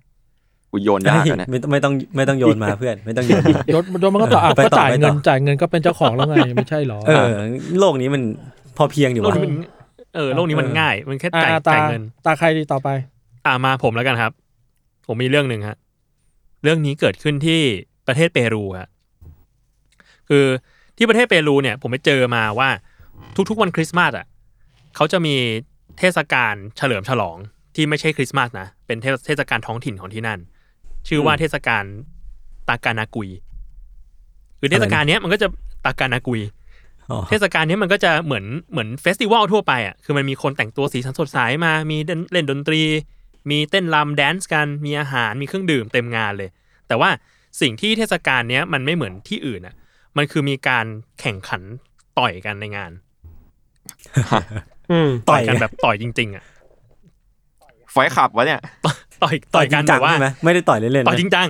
[0.70, 7.28] กูโยนยากแล้วเนี่ยไม่ต้องไม่ต้องไม่ต้องโยนมาเพื่อน ไม่ต้องโยนมายศยศมันก็ต่ออะไปต่อก็จ่ายไปต่อเงินจ่ายเงินก็เป็นเจ้าของแล้วไงไม่ใช่หรอเออ
[7.80, 8.22] โลกนี้มัน
[8.76, 9.52] พอเพียงอยู่โลกวะนี้มัน
[10.14, 12.88] เออโลกนี้มันง่าย มันแค่อะจ่ายอะตาจ่ายเงิน ตาใครดีต่อไป
[13.46, 14.32] อ่ามาผมแล้วกันครับ
[15.06, 15.76] ผมมีเรื่องหนึ่งฮะ
[16.62, 17.60] เรื่องนี้เกิดขึ้นที่
[18.06, 18.88] ประเทศเปรูฮะ
[20.28, 20.44] คือ
[20.96, 22.68] ที่ประเทศเปรูเนี่ยผมไปเจอมาว่า
[23.48, 24.26] ทุกๆวันคริสต์มาสอะ
[24.96, 25.34] เขาจะมี
[25.98, 27.36] เทศกาลเฉลิมฉลอง
[27.74, 30.40] ที่ไม่ใช่คริสต์มาสนะเป็นเทศเทศกาลท้องถิ่นของที่นั่น
[31.08, 31.84] ชื่อว่าเทศกาล
[32.68, 33.28] ตากานากุย
[34.58, 35.48] คือเทศกาลเนี้ยมันก็จะ
[35.84, 36.40] ตากานากุย
[37.10, 42.82] อ๋อเทศกาลนี้มันก็จะเหมือนเหมือน festival ทั่วไปอะคือมันมีคนแต่งตัวสีสันสดใสมา มีเล่นเล่นดนตรี
[43.50, 46.50] มีเต้นรำ dance กัน มีอาหารมีเครื่องดื่มเต็มงานเลย
[46.88, 47.10] แต่ว่า
[47.60, 49.74] สิ่งที่เทศกาลเนี้ยมันไม่เหมือนที่อื่นอะ
[50.16, 50.86] มันคือมีการ
[51.20, 51.62] แข่งขัน
[52.18, 52.92] ต่อยกันในงาน
[54.92, 56.44] อืมต่อยกันแบบต่อยจริง ๆ อะ
[57.92, 58.60] Fight Club วะเนี่ย
[59.22, 61.48] ต่อยต่อยกันจริงจังแบบว่าใช่ไหมไม่ได้ต่อยเล่นๆต่อยนะจริงจัง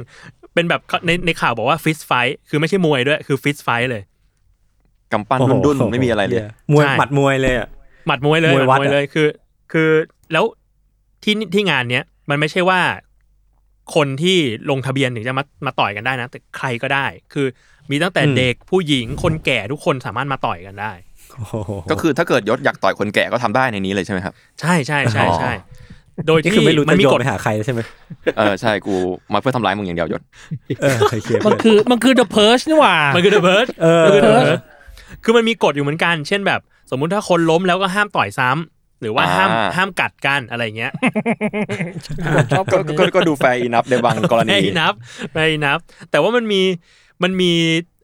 [0.54, 2.12] เป็นแบบในในข่าวบอกว่า fist fight
[2.48, 4.02] คือไม่ใช่มวยด้วย คือ fist fight เลย
[5.12, 7.68] กำปั้นโอ้โหดุ้นๆไม่มีอะไรเลยมวยใช่หมัดมวยเลยอะ
[8.06, 9.28] หมัดมวยเลยมวยหวัมัดดมวยอะเลยคือ
[9.72, 9.90] คือ
[10.32, 10.44] แล้ว
[11.24, 12.80] ที่ที่งานเนี้ยมันไม่ใช่ว่า
[13.94, 14.38] คนที่
[14.70, 17.46] ลงทะเบียนถึงจะมามาต่อยกันได้นะ แต่ใครก็ได้ คือ
[17.90, 20.92] มีตั้งแต่เด็กผู้หญิงคนแก่ทุกคนสามารถมาต่อยกันได้
[21.32, 25.52] โอ้โหก็คือถ้าเกิดยศอยากต่อยคนแก่ก็ทำได้ในนี้เลยใช่ไหมครับ ใช่ใช่ใช่ใช่
[26.26, 27.80] โดยนี่ที่คือไม่รู้มัจะนมีโยกนฎไปหาใครใช่ไหม
[28.36, 28.94] เออใช่กู
[29.32, 30.22] มาเพื่อทำร้ายมึงอย่างเดียวยศ
[30.82, 34.60] เออโอเคมันคือมันคือ The Purge นี่หว่า มันคือเดอะเบิร์ดเออคือ The เออ Purge
[35.24, 40.92] คือมันมีกฎอยู่เหมือนกัน เช่นแบบ สมมุติถ้าคนล้มแล้วก็ห้ามต่อยซ้ำหรือว่าห้ามอ่าห้ามกัดกันอะไรเงี้ย
[42.50, 44.94] ชอบก็คนนี้ก็ก็ดูแฟร์อินับในบางกรณีไม่นับ
[45.32, 45.78] ไม่นับ
[46.10, 46.62] แต่ว่ามันมี
[47.22, 47.52] มันมี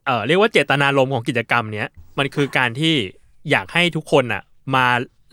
[0.05, 2.95] เอ่อเรียกว่าเจตนารมณ์ของกิจกรรมเนี้ยมันคือการที่
[3.51, 4.41] อยากให้ทุกคนอะ
[4.75, 4.85] มา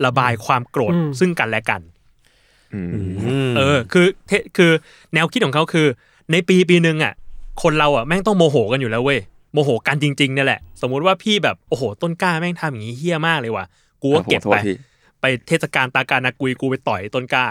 [0.05, 1.81] ระบายความโกรธอืมซึ่งกันและกัน
[2.73, 2.91] อืม
[3.47, 4.71] มเออ คือเทคือ
[5.13, 5.87] แนวคิดของเขาคือ
[6.31, 7.13] ในปีปีหนึ่งอะ
[7.63, 9.19] คนเราอะแม่งต้องโมโหกันอยู่แล้วเว้ย
[9.53, 13.65] โมโหกันจริงๆเนี่ยแหละ สมมุติว่าพี่แบบโอ้โหต้นกล้าแม่งทำอย่างนี้เหี้ยมากเลยว่ะ
[14.01, 14.73] กูก็เก็บไปโทษที
[15.21, 17.45] ไปเทศกาลตาการนากุยกูไปต่อยต้นกล้า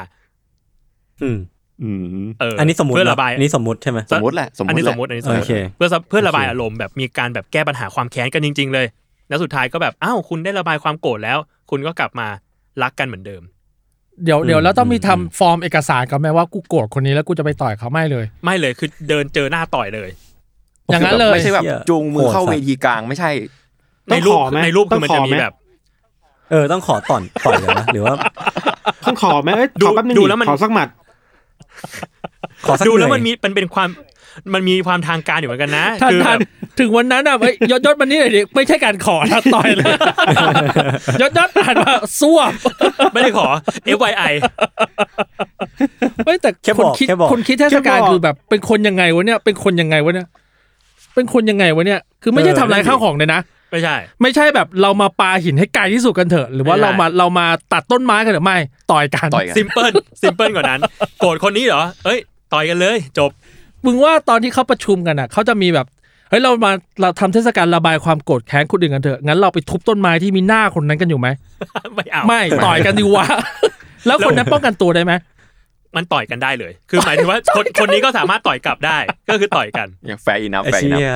[1.23, 1.39] อืม
[1.83, 1.91] อื
[2.25, 8.87] มเอออัอันนี้สมมติเพื่อเนระบายอันนี้สมมติใช่ไหมสมมติแหละสมมอันตินี้แหสละมมติอันนี้สมมโอติเคเพื่อเพื่อระบายโอเคอารมณ์แบบมีการแบบแก้ปัญหาความแค้นกันจริง ๆ เลย
[9.29, 11.39] แล้วสุดท้ายก็แบบอ้าวคุณได้ระบายความโกรธแล้ว
[11.71, 12.29] คุณก็กลับมา
[12.83, 13.43] รักกันเหมือนเดิม
[14.25, 20.11] เดี๋ยวเดี๋ยวแล้วต้องมีอืมทำฟอร์มเอกสารกันไหมว่ากูโกรธคนนี้แล้วกูจะไปต่อยเขาไม่เลย ไม่เลยคือเดินเจอหน้าต่อยเลย
[20.93, 23.31] อย่างนั้นเลยไม่ใช่แบบเหี้ยจูงมือเข้าโหดสัเวตว์ทีกลางไม่ใช่
[24.09, 25.55] ในรูปต้องขอไหมในรูปคือมันต้จะองขอมีไหมแบบ
[26.51, 28.15] เออต้องขอต่อนต่อยเลยนะหรือว่า
[29.05, 30.89] ต้องขอไหมเอ้ยดูขอแป๊บนึงดูดิแล้วมันขอสักหมัด
[32.67, 33.89] ขอสักดูแล้วหมันมีมันเป็นความ
[34.55, 36.39] มันมีความทางการอยู่เหมือนกันนะท่านคือท่าแบนบ
[36.79, 39.95] ถึงวันนั้นอะเอ้ยยศยศมันนี่หน่อยดิไม่ใช่การขอนะต่อยเลย
[41.21, 42.53] ยศยศอ่านว่าซวบ
[43.13, 43.47] ไม่ได้ขอ
[43.99, 44.33] FYI
[46.27, 50.27] เฮ้ยแต่แค่คบนอกคิดแค่บอกคนคิดเทศกาลแค่บอกคือแบบเป็นคนยังไงวะเนี่ยเป็นคนยังไงวะเนี่ย
[51.15, 53.41] เป็นคนยังไงวะเนี่ยคือไม่ใช่เออทำลายนั่นดิข้าวของเลยนะ
[53.71, 58.59] ไม่ใช่ ไม่ใช่แบบเรามาปาหินให้ไกลที่สุดกันเถอะ หรือว่าไม่ได้เรามาเรามาตัดต้นไม้กันเถอะไม่
[58.93, 60.81] ต่อยกันต่อยกันซิมเพิลซิมเพิลกว่านั้น
[61.21, 62.19] โกรธคนนี้เหรอเอ้ย
[62.53, 63.31] ต่อยกันเลย จบ
[63.87, 65.87] มึงว่าตอนที่เขาประชุมกันอะเขาจะมีแบบ
[66.31, 71.29] เฮ้ยเรามาเราทำเทศกาลระบายความโกรธแค้นคนอื่นกันเถอะงั้นเราไปทุบต้นไม้ที่มีหน้าคนนั้นกันอยู่ไหม
[71.95, 73.27] ไม่เอาไม่ต่อยกันดีวะ
[74.07, 75.13] แล้วคนนั้นป้องกันตัวได้ไหม
[75.97, 81.15] มันต่อยกันได้เลย คือหมายถึงว่าคนคนนี้ก็สามารถต่อยกลับได้ ก็คือต่อยกันอย่างแฟร์อีนะไอ้แฟร์อีนะเชี่ย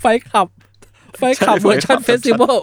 [0.00, 0.46] Fight Club
[1.20, 2.56] Fight Club เวอร์ชัน festival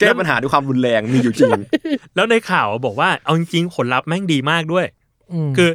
[0.00, 1.58] แก้ปัญหาด้วยความรุนแรงมีอยู่จริง
[2.16, 4.86] แล้วในข่าวบอกว่าเอาจริงๆผลลัพธ์แม่งดีมากด้วย
[5.56, 5.70] คือ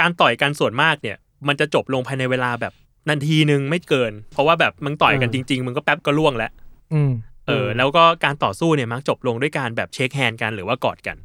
[0.00, 1.16] การต่อยกันส่วนมากเนี่ย
[1.48, 2.72] มันจะจบลงภายในเวลาแบบ
[3.08, 6.50] นาทีหนึ่งไม่เกิน เพราะว่าแบบมึงต่อยกันจริง ๆมึงก็แป๊บก็ร่วงแล้ว
[6.94, 7.12] อืม
[7.46, 11.16] เออ แล้วก็การต่อสู้เนี่ยมักจบลงด้วยการแบบ shake hand กันหรือว่ากอดกัน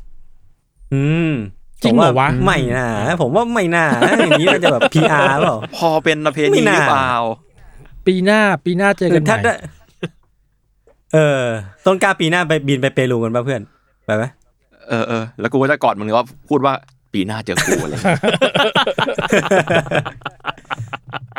[0.94, 1.34] อืม
[1.82, 2.88] จริงเหรอวะผมไม่น่า
[3.22, 3.86] ผมว่าไม่น่า
[4.20, 7.14] อย่างนี้มันจะแบบ PR เปล่าพอเป็นประเพไม่ณีหน่ารือเปล่า
[8.08, 9.54] ปีหน้าปีหน้าเจอหรืกัอนถ้าใหได้ม่
[11.14, 11.44] เออ
[11.86, 13.62] ต้นกล้าปีหน้าไปบินไปเปรูกันป่ะเพื่อน
[14.06, 14.24] ไปไหม
[14.90, 16.74] เออเออแล้วกูก็จะกอดมึงว่าพูดว่า
[17.14, 18.20] ปีหน้าเจอกูอะไรอย่างเงี้ย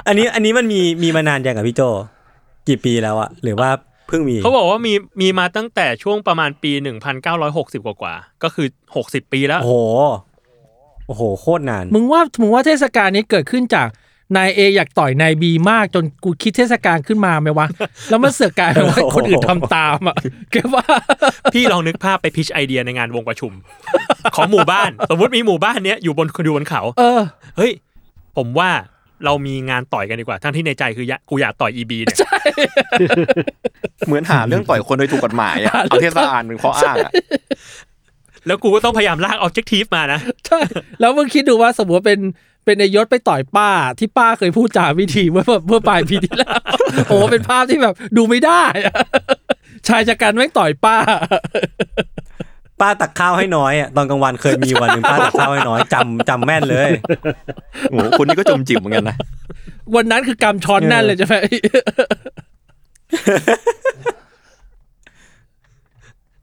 [0.06, 1.82] อันนี้อันนี้มันมีมีมานานยังกับพี่โจ
[2.68, 3.70] กี่ปีแล้วอะหรือว่า
[4.08, 6.72] เพิ่งมีเขาบอกว่ามีมีมาตั้งแต่ช่วงประมาณปี
[7.28, 8.66] 1960กว่ากว่าๆก็คือ
[9.00, 9.74] 60ปีแล้ว โอ้โห
[11.06, 13.88] โอ้โหโคตรนาน มึงว่ามึงว่าเทศกาลนี้เกิดขึ้นจาก
[14.36, 17.66] นายเออยากต่อยนายบีมากจนกูคิดเทศกาลขึ้นมาไหมวะ
[18.10, 20.16] แล้วมันเสือกกลายเป็นว่าคนอื่นทำตามอะ
[20.52, 20.84] แกว่า
[21.52, 23.52] พี่ลองนึกภาพไปพิชไอเดียในงานวงประชุม
[24.34, 27.20] ของหมู่บ้าน สมมติมีหมู่บ้านเนี้ยอยู่บนอยู่บนเขา เออ
[27.56, 27.72] เฮ้ย
[28.36, 28.70] ผมว่า
[29.24, 32.18] เรามีงานต่อยกันดีกว่า ทั้งที่ในใจคืออยากกูอยากต่อยอีบีเนี่ย
[34.06, 37.12] เหมือนหาเรื่องต่อยคนโดยถูกกฎหมายอะเอาเทศกาลเป็นข้ออ้างอะ
[38.46, 40.58] แล้วกูก็ต้องพยายามลากออบเจกตีฟมานะใช่
[41.00, 42.20] แล้วมึงคิดดูว่าสมมติว่าเป็น
[42.64, 46.52] เป็นนายยศไปต่อยป้าที่ป้าเคยพูดจาวิธีเมื่อเมื่อปลายปีที่แล้ว
[47.08, 48.94] โอ้เป็นภาพที่แบบ ดูไม่ได้อะ
[49.88, 50.96] ชายจัดการแม่งต่อยป้า
[52.80, 56.90] ป้าตักข้าวให้น้อยอะตอนกลางวันเคยมีวันหนึ่งป้าตักข้าวให้น้อยจำจำแม่นเลย
[57.90, 59.16] โอ้โหคุณนี่ก็จมจิ๋มเหมือนกันนะ
[59.94, 61.36] วันนั้นคือกำช้อนแน่นเลยใช่ไหม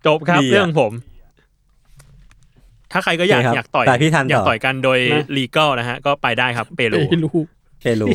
[0.05, 0.91] จบครับดีอะเรื่องผม
[2.91, 7.38] ถ้าใครก็อยากโอเคครับอยากต่อยแต่พี่ทันต่ออยากต่อยกันโดยนะลีก l นะฮะก็ไปได้ครับเปรูไม่รู้
[7.82, 8.08] เปรู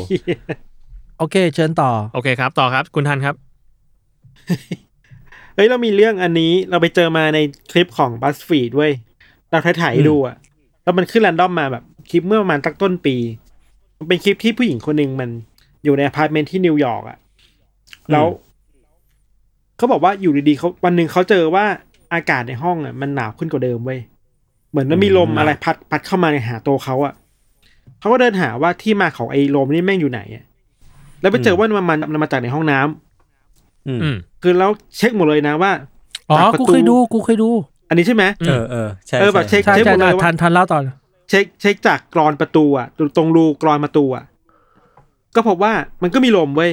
[1.19, 3.35] โอเค เชิญต่อ โอเคครับ ต่อครับ คุณทันครับ
[5.55, 7.39] เฮ้ย เรามีเรื่องอันนี้เราไปเจอมาใน
[7.73, 8.91] คลิปของบัสฟีดด้วย
[9.51, 10.37] เราถ่ายๆดูอะ
[10.83, 13.17] แล้วมันขึ้น random มาแบบคลิปเมื่อประมาณสักต้นปี
[13.99, 15.31] มันเป็นคลิปที่ผู้หญิงคนหนึ่งมัน
[15.85, 17.19] อยู่ในอพาร์ตเมนต์ที่นิวยอร์กอะ
[18.13, 18.27] แล้ว
[19.77, 21.65] เขาบอกว่าอยู่ดีๆเขาวันหนึ่งเขาเจอว่า
[22.15, 24.01] อากาศในห้องอะมันหนาวขึ้นกว่าเดิมเว้ย
[24.71, 27.15] เหมือนมันมีลมอะไรพัดพัดเข้ามาในหาตัวเขาอะ
[28.01, 30.45] เขาก็เดินหาว่าที่มาของไอ้ลมนี่แม่งอยู่ไหนอะ
[31.21, 35.73] แล้วไปเจอว่ามันมันมันมาจากในห้องน้ำอืมอืมคือแล้วเช็คหมดเลยนะว่า
[36.31, 37.51] อ๋อจากประตูกูเคยดูกูเคยดู
[37.89, 40.81] อันนี้ใช่ไหมอืมเออเออใช่เออแบบเช็คใช่เช็คหใช่มดเลยว่าทันทันเล่าต่อ
[41.29, 44.25] เช็คเช็คจากกรอนประตูอะตรงตรงรูกรอนประตูอะ
[45.35, 46.71] ก็พบว่ามันก็มีลมเว้ย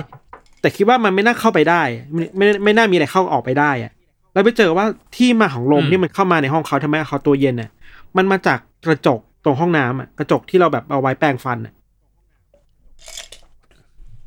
[0.62, 1.82] แต่คิดว่ามันไม่น่าเข้าไปได้
[2.13, 3.91] ไม่ไม่ไม่น่ามีอะไรเข้าออกไปได้อะ
[4.34, 7.69] แล้วไปเจอว่าที่มาของลมอืมที่มันเข้ามาในห้องเขาทำไมเขาตัวเย็นอะ
[8.17, 11.73] มันมาจากกระจกตรงห้องน้ำอะกระจกที่เราแบบเอาไว้แปรงฟันอะ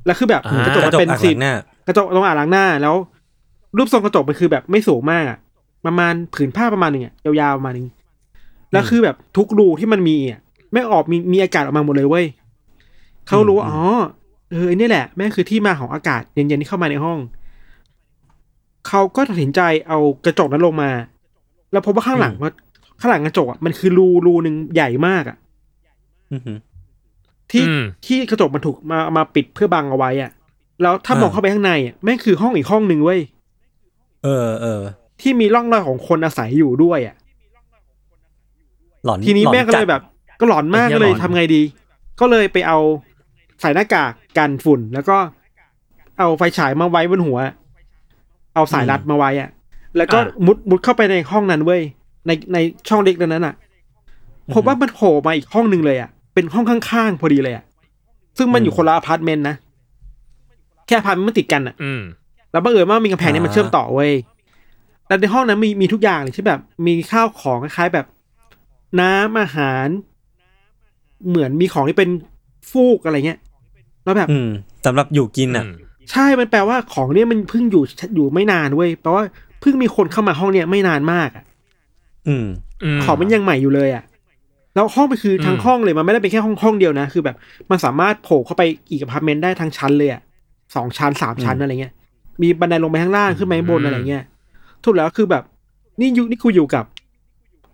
[0.06, 1.52] แล้วคือแบบอ่ากระจกกมัระนจกเป็นอักหสีลังหน้า
[1.86, 2.94] กระจกตรงอ่างล้างหน้าแล้ว
[3.76, 5.38] รูปทรงกระจกมันคือแบบไม่สูงมากอะ
[5.86, 7.86] ประมาณผืนผ้าประมาณหนึ่งอะยาวๆประมาณหนึง
[8.72, 10.40] แล้วคือแบบทุกรูที่มันมีอะ
[10.72, 12.26] ไม่งออกมีมีอากาศออกมาหมดเลยเว้ย
[13.28, 13.82] เขารู้ว่าอืมอ๋อ
[14.50, 17.18] เออไอ้นี่แหละแม่งคือที่มาของอากาศเย็นๆที่เข้ามาในห้อง
[18.88, 20.90] เขาก็ตัดสินใจเอากระจกนั้นลงมา
[21.72, 22.50] แล้วพบว่าข้างหลังว่า
[23.00, 25.36] ข้างหลังกระจกอะมันคือรูรูหนึ่งใหญ่มากอะ
[26.32, 26.58] อือหือ
[27.50, 30.30] ที่อืมที่กระจกมันถูกมามาปิดเพื่อบังเอาไว้อะ
[30.82, 33.20] แล้วถ้ามองอ่าเข้าไปข้างในอะแม่งคือห้องอีกห้องหนึ่งเว้ย
[34.24, 34.82] เออเออ
[35.20, 37.14] ที่มีร่องรอยของคนอาศัยอยู่ด้วยอะ
[39.04, 40.02] หลอนทีนี้หลอแม่ก็เลยจัดแบบ
[40.40, 41.62] ก็หลอนมากไอ้เหี้ยก็เลยหลอนทำไงดี
[42.20, 42.78] ก็เลยไปเอา
[43.60, 45.16] ใส่หน้ากากกันฝุ่น แล้วก็
[46.18, 47.38] เอาไฟฉายมาไว้บนหัว
[48.54, 49.50] เอาสายรัดมาไว้อะ
[49.96, 51.82] แล้วก็มุดมุดเข้าไปในห้องนั้นเว้ย
[52.26, 52.58] ในใน
[52.88, 53.54] ช่องเล็กนั้นอะ
[54.54, 57.64] พบว่ามันโผล่มาอีกห้องหนึ่งเลยอะ เป็นห้องข้างๆพอดีเลยอะ
[58.38, 59.56] ซึ่งมันอยู่คนละอพาร์ตเมนต์นะ
[60.86, 62.02] แค่อพาร์ตเมนต์มันติดกันอะอืม
[62.52, 64.12] แล้วบังเอิญว่ามีกำแพงเนี้ยมันเชื่อมต่อเว้ย
[65.08, 68.06] แล้วในห้องนั้นมีมีทุกอย่างเลยที่แบบ มีข้าวของคล้ายๆแบบ
[69.00, 69.86] น้ำอาหาร
[71.28, 72.10] เหมือนมีของที่เป็น
[72.70, 73.38] ฟูกอะไรเงี้ย
[74.04, 74.50] แล้วแบบอืม
[74.86, 75.64] สำหรับอยู่กินอะ
[76.12, 77.84] ใช่ มันแปลว่าของเนี้ยมันเพิ่งอยู่
[78.14, 79.24] อยู่ไม่นานเว้ย แปลว่า
[79.60, 81.44] เพิ่งมีคนเข้ามาห้องเนี้ยไม่นานมากอะ
[82.28, 82.46] อืม
[83.04, 84.04] ของมันยังใหม่อยู่เลยอะ
[84.74, 87.36] แล้วห้องมันคือทั้งอืมห้องเลยมันไม่ได้เป็นแค่ห้องห้องเดียวนะ คือแบบ
[87.70, 90.20] มันสามารถโผล่เข้าไปอีกอพาร์ตเมนต์ได้ทั้งชั้นเลยอะ
[90.76, 91.92] สองชั้นสามชั้นอืมอะไรเงี้ย
[92.42, 94.24] มีบันไดลงไปข้างล่างขึ้นไปข้างบนอะไรเงี้ย
[94.84, 95.42] ถูกแล้วคือแบบ
[96.00, 96.84] นี่อยู่นี่กูอยู่กับ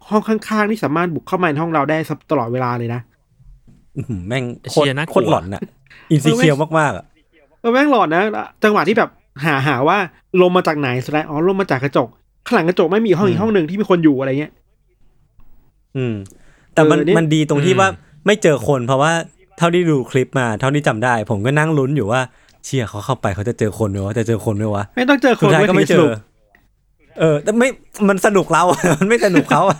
[0.08, 1.98] ห้องข้างๆที่สามารถบุกเข้ามาในห้องเราได้
[2.30, 3.00] ตลอดเวลาเลยนะ
[3.96, 5.62] อื้อหือแม่งโคเชี่ตรยน่ากลัวโคตรหลอนอะ
[6.10, 7.04] อินซีเคียวมากๆอะ
[7.60, 8.22] เออแม่งหลอนนะ
[8.64, 9.10] จังหวะที่แบบ
[9.44, 9.98] หาหาว่า
[10.40, 12.08] ลงมาจากไหนสุดท้ายอ๋อลงมาจากกระจก
[12.46, 14.52] ข้างหลังกระจกไม่มีห้องอีอืกมห้องหนึ่งที่มีคนอยู่อะไรเงี้ย
[15.96, 16.14] อืม
[16.74, 17.88] แต่มันเออเนี่ยมันดีตรงที่อืมว่า
[18.26, 19.12] ไม่เจอคน เพราะว่า
[19.58, 22.20] เท่าที่ดูคลิปมา เท่าที่จำได้ ผมก็นั่งลุ้นอยู่ว่า
[22.64, 26.06] เชี่ยเขาเข้าไปเขาจะเจอคนไหมวะจะเจอคนไหมวะไม่ต้องเจอคสุดนท้ายก็ไม่เจว้ถึงอจะสนุ
[27.20, 27.68] เออ แต่ไม่
[28.08, 28.62] มันสนุกเรา
[29.00, 29.78] มันไม่สนุกเขาอะ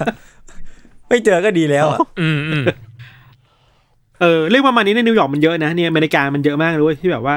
[1.09, 2.64] ไม่เจอก็ดีแล้วอะอืมอืม
[4.20, 7.37] เออเรื่องประมาณนี้ในนิวยอร์กมันเยอะนะเนี่ยอเมริกามันเยอะมากเลยเว้ยที่แบบว่า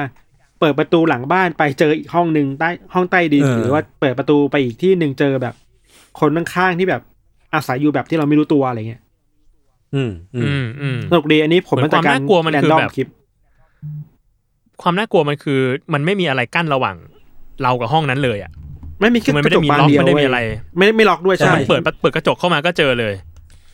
[0.60, 5.54] เปิดประตูหลังบ้านไปเจออีกห้องหนึ่งใต้ห้องใต้ดินหรือว่าเปิดประตูไปอีกที่หนึ่งเจอแบบ
[6.20, 7.02] คนข้างๆที่แบบ
[7.54, 9.02] อาศัยอยู่แบบที่เราไม่รู้ตัวอะไรเงี้ย
[9.94, 13.08] อืม อือืมมอืมสนุกดีอันนี้ผมเหมือนมาจากการความน่ากลัวมันคือแรดอแบบคลิป
[14.82, 15.60] ความน่ากลัวมันคือ
[15.92, 16.96] มันไม่มีอะไรกั้นระหว่าง
[17.62, 18.50] เรากับห้องนั้นเลยอะ
[19.00, 20.40] ไม่มีคืแค่อมันกไม่ระจได้กมีบานล็อกเดียวไม่ได้มีเว้ยอะไร
[20.76, 23.14] ไม่ได้ไม่ล็อกด้วยแต่ใช่มันเปิดเปิดกระจกเข้ามาก็เจอเลย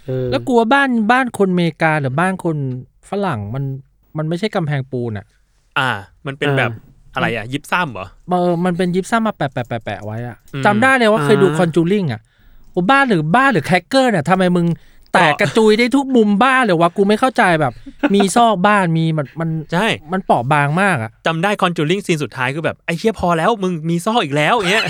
[0.06, 2.56] เออแล้วกลัวบ้านบ้านคนอเมริกาหรือบ้านคน
[3.10, 3.64] ฝรั่งมัน
[4.18, 5.26] มันไม่ใช่กำแพงปูนอะ
[5.78, 5.90] อ่า
[6.26, 6.70] มันเป็นแบบ
[7.14, 12.20] อะไรอะ ยิปซัมเหรอเออมันเป็นยิปซัมมาแปะแปะแปะแปะไว้อะอืมจำได้เลยว่าเคยดู Conjuring อะ
[12.72, 14.66] โอ้บ้านหรือบ้านหรือแคคเกอร์เนี่ยทำไมมึง
[15.14, 17.72] แตกกระจุยได้ทุกมุมบ้านเลยวะกูไม่เข้าใจแบบ
[18.14, 24.84] มีซอกบ้านมีมันมันใช่มันเปราะบางมากอะจำได้ Conjuring ซีนสุดท้ายคือแบบไอ้เชี่ยพอแล้ว มึงมีซอกอีกแล้วอย่างเงี้ย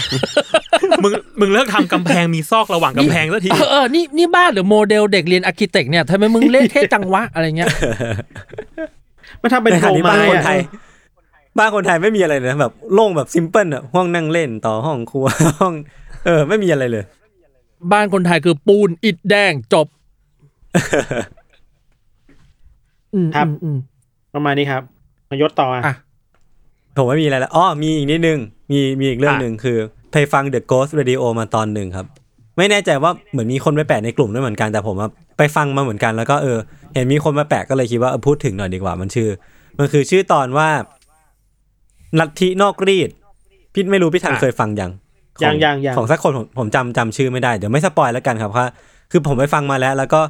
[1.03, 7.68] มึงมึงเลิกทำกำแพงมีซอกระหว่างกำแพงสักทีเออเออนี่นี่บ้านหรือโมเดลเด็กเรียนอาร์เคเต็กเนี่ยทำไมมึงเล่นเท่จังวะอะไรเงี้ย
[9.43, 10.59] มันทำเป็นในโคขรณะงที่ไม้บ้านคนอะไทย
[11.59, 15.27] บ้านคนไทยไม่มีอะไรเลยนะแบบโล่งแบบซิมเพิลอะห้องนั่งเล่นต่อห้องครัว
[15.61, 15.75] ห้อง
[16.27, 17.05] เออ ไม่มีอะไรเลย
[17.93, 19.87] บ้านคนไทยคือปูนอิฐแดงจบ
[23.15, 23.77] อืมครับอืมอืม
[24.35, 24.83] ประมาณนี้ครับ
[25.31, 25.95] มายศต่ออะอะ
[26.97, 28.39] ผมไม่มีอะไรแล้วอ๋อมีอีกนิดนึง
[28.71, 29.79] มีมีอีกเรื่องอะหนึ่งคือ
[30.13, 32.07] ไปฟัง The Ghost Radio มาตอนหนึ่งครับ
[32.57, 36.59] ไม่แน่ใจว่าเหมือนมีคนไปแปะในกลุ่มด้วยเหมือนกันแต่ผมอะ ไปฟังมาเหมือนกันแล้วก็เออ
[36.95, 39.29] เห็นมีคนมาแปะก็เลยคิดว่าเออพูดถึงหน่อยดีกว่ามันชื่อ
[39.79, 40.68] มันคือชื่อตอนว่า
[42.21, 43.11] ลัทธินอกรีด
[43.73, 44.90] พี่ไม่รู้พี่ทันอะเคยฟังยัง
[45.38, 48.66] ขอยังยังยังของสักคนผมผมจำจำชื่อไม่ได้เดี๋ยวไม่สปอยแล้วกันครับว่า
[49.11, 50.21] คือผมไปฟังมาแล้ว แล้วก็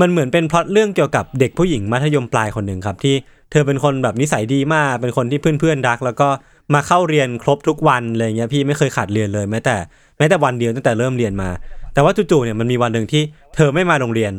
[0.00, 3.14] มันเหมือนเป็นพล็อตเรื่องเกี่ยวกับเด็กผู้หญิงมัธยมปลายคนหนึ่งครับ ที่
[3.50, 6.28] เธอเป็นคนแบบนิสัยดีมาก เป็นคนที่เพื่อนๆรัก แล้วก็
[6.74, 9.76] มาเข้าเรียนครบทุกวันอะไรเงี้ยพี่ไม่เคยขาดเรียนเลยแม้แต่
[10.18, 11.48] แม้แต่วันเดียวตั้งแต่เริ่มเรียนมา
[11.94, 13.22] แต่ว่าจู่ๆเนี่ยมันมีวันหนึ่งที่
[13.54, 14.32] เธอไม่มาโรงเรียน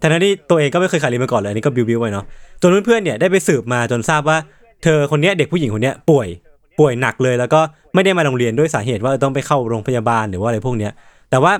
[0.00, 2.24] ทั้งที่ตัวเองก็ไม่เคยขาดเรียนมาก่อนเลยอันนี้ก็บิวบิวไว้เนาะ
[2.60, 4.38] จนเพื่อนๆเนี่ยได้ไปสืบมาจนทราบว่า
[4.82, 6.28] เธอคนนี้เด็กผู้หญิงคนนี้ป่วย
[6.78, 7.60] ป่วยหนักเลยแล้วก็
[7.94, 10.92] ไม่ได้มาโรงเรียนด้วยสาเหตุว่าต้องไปเข้าโรงพยาบาลหรือว่าอะไรพวกเนี้ย
[11.30, 11.52] แต่ว่า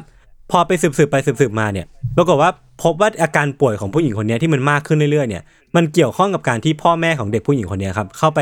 [0.51, 2.51] พอไปสืบสืบๆไปสืบสืบๆมาเนี่ยปรากฏว่า
[2.83, 5.43] พบว่าอาการป่วยของผู้หญิงคนนี้ที่มันมากขึ้นเรื่อยๆเนี่ย
[5.77, 8.41] มันเกี่ยวข้องกับการที่พ่อแม่ของเด็กผู้หญิงคนนี้ครับเข้าไป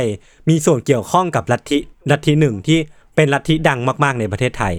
[0.48, 1.78] มีส่วนเกี่ยวข้องกับลัทธิ
[2.10, 2.78] ลัทธิหนึ่งที่
[3.16, 4.74] เป็นลัทธิดังมากๆในประเทศไทย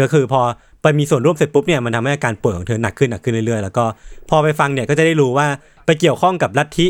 [0.00, 0.40] ก็คือพอ
[0.84, 3.84] ไปมีส่วนร่วมเสร็จปุ๊บเนี่ยมันทำให้อาการป่วยของเธอหนักขึ้นหนักขึ้นเรื่อยๆ แล้วก็
[4.30, 5.46] พอไปฟังเนี่ยก็จะได้รู้ว่า
[5.86, 6.86] ไปเกี่ยวข้องกับลัทธิ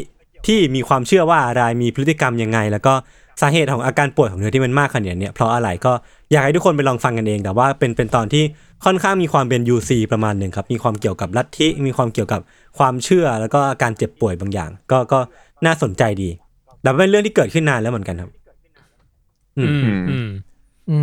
[0.47, 2.95] ที่มีความเชื่อว่าอะไรมีพฤติกรรมยังไง แล้วก็
[3.41, 5.93] สาเหตุของอาการป่วยของเธอที่มันมากขนาดเนี้ยเพราะอะไรก็
[6.33, 8.45] อยากให้ทุกคนไปลองฟังกันเอง แต่ว่าเป็นเป็นตอนที่
[8.85, 12.41] ค่อนข้างมีความเป็น UC ประมาณหนึ่งครับมีความเกี่ยวกับลัทธิมีความเกี่ยวกับ
[12.79, 15.19] ความเชื่อแล้วก็อาการเจ็บป่วยบางอย่าง ก็ก็
[15.67, 16.29] น่าสนใจดี
[16.83, 18.31] แต่เป็นเรื่องที่เกิดขึ้นนานแล้วเหมือนกันครับ
[19.59, 19.69] อืม
[20.11, 20.29] อืม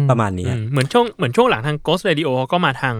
[0.09, 2.95] ประมาณนี้อืฮะมเหมือนช่วงเหมือนช่วงหลังทาง Ghost Radio ก็มาทาง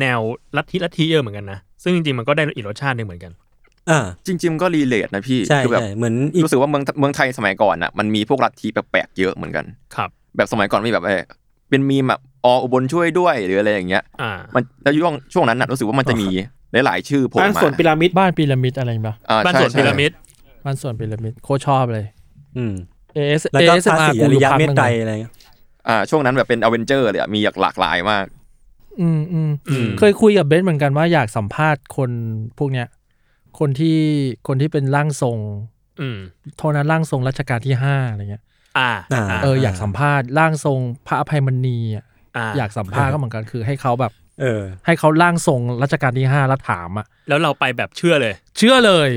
[0.00, 0.20] แนว
[0.56, 3.32] ลัทธิลัทธิเยอะเหมือนกันนะ ซึ่งจริงๆมันก็ได้อีกรสชาติหนึ่งเหมือนกัน
[3.90, 9.64] อ่าจริงๆมันก็รีเลทนะพี่ใช่คือแบบใช่เหมือนอีกรู้สึกว่าเมืองเมืองไทยสมัยก่อนอะมันมีพวกลัทธิแปลกๆเยอะเหมือนกัน
[9.96, 11.22] ครับ แบบสมัยก่อนมีแบบเออ
[11.68, 16.28] เป็นมีมแบบออุบลช่วยด้วยหรืออะไรอย่างเงี้ยอ่ามันแล้วช่วงช่วงนั้นน่ะรู้สึกว่ามันจะมี
[16.86, 20.10] หลายๆชื่อโผล่บ้านมาสวนพีระมิดบ้านพีระมิดอะไรปะอ่บ้านใช่สวนใช่พีระมิด
[20.64, 22.04] บ้านสวนพีระมิดโคตรชอบเลย
[22.56, 22.74] อืม
[23.16, 25.32] AS แล้วก็ ASMR ภาษีกูออริยู่ยะพักเมนึตงไตรอะอะไรเงี้ย
[25.88, 28.26] อ่าช่วงนั้นแบบเป็นอเวนเจอร์เลยอะมีหลากหลายมาก
[29.00, 32.10] อืมอืมอืมเคยคุยกับเบนซ์เหมือนกันว่าอยากสัมภาษณ์คน
[32.58, 32.88] พวกเนี้ย
[33.58, 33.98] คนที่
[34.48, 35.38] คนที่เป็นร่างทรง
[36.00, 36.18] อืม
[36.56, 38.44] โทษนะร่างทรงรัชกาลที่ห้าอะไรเงี้ย
[38.78, 42.04] อ่าอ่าเอออยากสัมภาษณ์ร่างทรงพระอภัยมณีอะ
[42.36, 49.10] อ่าอยากสัมภาษณ์ก็เหมือนกันคือให้เขาแบบ เออ ให้เขาร่างทรงรัชกาลที่ห้าแล้วถามอะแล้วเราไปแบบเชื่อเลย เชื่อเลย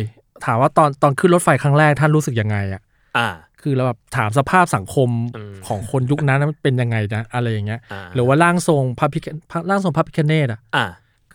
[0.46, 2.82] ถามว่าตอนตอนขึ้นรถไฟครั้งแรกท่านรู้สึกยังไงอะ
[3.18, 3.28] อ่า
[3.62, 10.86] คือเราแบบถามสภาพสังคมอืมของคนยุคนั้นมันเป็นยังไงนะอะไรอย่างเงี้ยอ่าหรือว่าร่างทรงพระพิคพระร่างทรงพระพิคเนตอะอ่า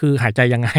[0.01, 0.71] คือหายใจยังไง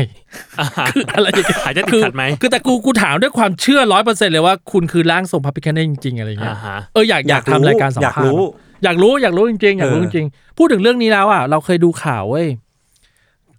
[0.60, 8.48] อ่าคืออะไรอย่างเงี้ยหายใจติดคือขัดไหมคือแต่กูกูถามด้วยความเชื่อร้อยเปอร์เซ็นเลยว่าคุณคือร่างทรงพระพิคเนตจริงๆอะไรอย่างเงี้ยอ่าฮะเอออยากอยากทำรายการสัมอยากภาษรู้ณ์
[8.84, 12.48] อยากรู้อยากรู้จริงๆอยากรู้เอจอริงๆพูดถึงเรื่องนี้แล้วอะเราเคยดูข่าวเว้ย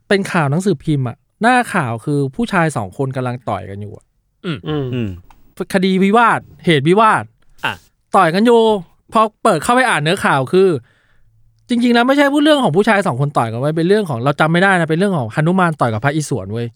[0.09, 4.05] เป็นข่าวหนังสือพิมพ์อะหน้าข่าวคือผู้ชายสองคนกำลังต่อยกันอยู่อะ
[4.45, 5.09] อืมอืม
[5.75, 7.25] คดีวิวาทเหตุวิวาท
[7.65, 7.75] อะ
[8.17, 8.61] ต่อยกันอยู่
[9.13, 10.69] พอเปิดเข้าไปอ่านเนื้อข่าวคือ
[11.69, 16.67] จริง ๆ แล้วไม่ใช่พูดเรื่องของผู้ชายสองคนต่อยกันไว้ยเป็นเรื่องของเราจำไม่ได้นะเป็นเรื่องของหนุมานต่อยกับพระอิศวรเว้ย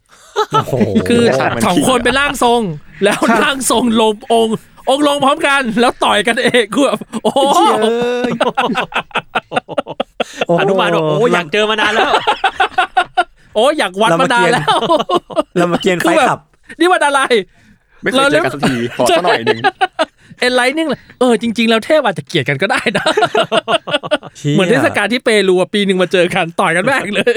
[0.51, 0.74] โอ้โห
[1.09, 2.62] คือใช่มันสองจริงคนอะเป็นร่างทรง
[3.05, 4.57] แล้วร่างทรงลงองค์
[4.90, 7.38] องค์ลงพร้อมกัน แล้วต่อยกันเองกูแบบโอ้โห
[10.46, 12.11] โอ้โหอนุมานบอกโอ้อยากเจอมานานแล้ว
[13.55, 14.66] โอ้อยากวัดมานานแล้ว
[15.57, 16.40] เรามาเกียนไฟคือแบบขับ
[16.81, 17.20] นี่มันอะไร
[18.03, 19.61] ไม่เคยเจอกันสักทีขอสักหน่อยหนึ่ง
[20.40, 23.05] เอ็นไลนิ่งเลยเออจริง ๆ แล้วเทพอาจจะเกลียดกันก็ได้นะ
[24.40, 27.35] ชี่ยเหมือนเทศกาลที่เปรูอะปีหนึ่งมาเจอกันต่อยกันแม่งเลย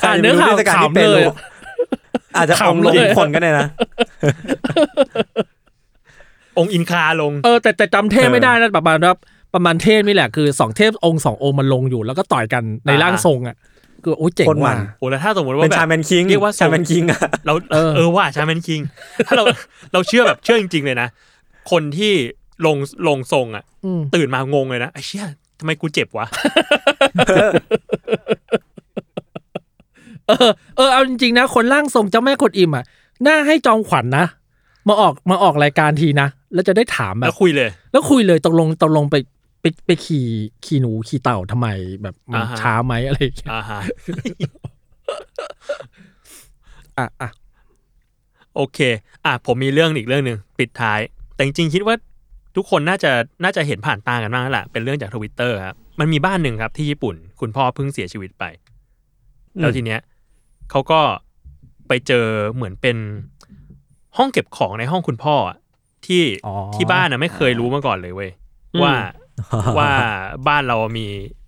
[0.00, 1.26] ใครอ่านจะเนื้อไปรู้ข่าวเทศกาลที่ขำเปเลรูย
[2.36, 3.66] อาจจะขำองค์ลงเลยคนก็ได้นะ
[6.58, 9.14] องค์อินคาลง เออแต่แต่จำเทพเออไม่ได้นะประมาณว่า
[9.54, 13.56] ประมาณเทพนี่แหละคือสองเทพองค์สององค์มันลงอยู่ แล้วก็ต่อยกันในอ่าร่างทรงอะ
[14.04, 18.80] คือโอ้ยเจ๋งคนมัว่ะนโอ้แล้วถ้าสมมติว่าเป็นแบบชาแมนคิงเรียกว่าชาแมนคิงอะเราเออเออว่าชาแมนคิง
[19.26, 19.44] ถ้าเรา
[19.92, 21.08] เราเชื่อแบบเชื่อจริง ๆ เลยนะ
[21.70, 22.14] คนที่
[22.66, 22.76] ลง
[23.08, 25.26] ลงทรงอะอืมตื่นมางงเลยนะไอ้เชี่ย
[25.58, 26.26] ทำไมกูเจ็บวะ
[30.28, 32.84] เออเออเอาจริงๆนะ คนร่างทรงเจ้าแม่กดอิมอะ
[33.26, 34.24] น่าให้จอมขวัญนะ
[34.88, 39.16] มาออกมาออกรายการทีนะแล้วจะได้ถามแบแล้วบคุยเลย แล้วคุยเลยตกลงตกลงไป
[39.60, 40.26] ไปไปขี่
[40.64, 41.68] ขี่หนูขี่เต่าทำไม
[42.02, 43.80] แบบมันอ่าฮะช้าไหมอะไรอย่างเงี้ยอ่าฮะ
[46.98, 47.30] อะอะ
[48.56, 48.78] โอเค
[49.24, 51.00] อะผมมีเรื่องอีกเรื่องหนึ่งปิดท้าย
[51.40, 51.96] แต่จริงๆคิดว่า
[52.56, 53.12] ทุกคนน่าจะ
[53.44, 58.44] น่าจะเห็นผ่านตากันบ้างแล้วแหละเป็นเรื่องจากทวิตเตอร์ครับมันมีบ้านหนึ่งครับที่ญี่ปุ่น คุณพ่อเพิ่งเสียชีวิตไป
[59.60, 60.00] แล้วทีเนี้ย
[60.70, 61.00] เขาก็
[61.88, 62.96] ไปเจอเหมือนเป็น
[64.16, 65.58] ห้องเก็บของในห้องคุณพ่ออะ
[66.06, 68.30] ที่อ๋อที่บ้านนะไม่เคยรู้มาก่อนเลยเว้ย
[68.82, 68.94] ว่า
[69.78, 69.90] ว่า
[70.48, 71.06] บ้านเรามี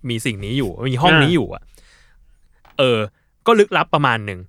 [0.09, 1.63] มีสิ่งนี้อยู่ มีห้องนี้อยู่อะ
[2.77, 2.99] เออ
[3.47, 4.39] ก็ลึกลับประมาณหนึ่ง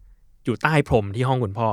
[0.44, 1.68] อยู่ใต้พรมที่ห้องคุณพ่อ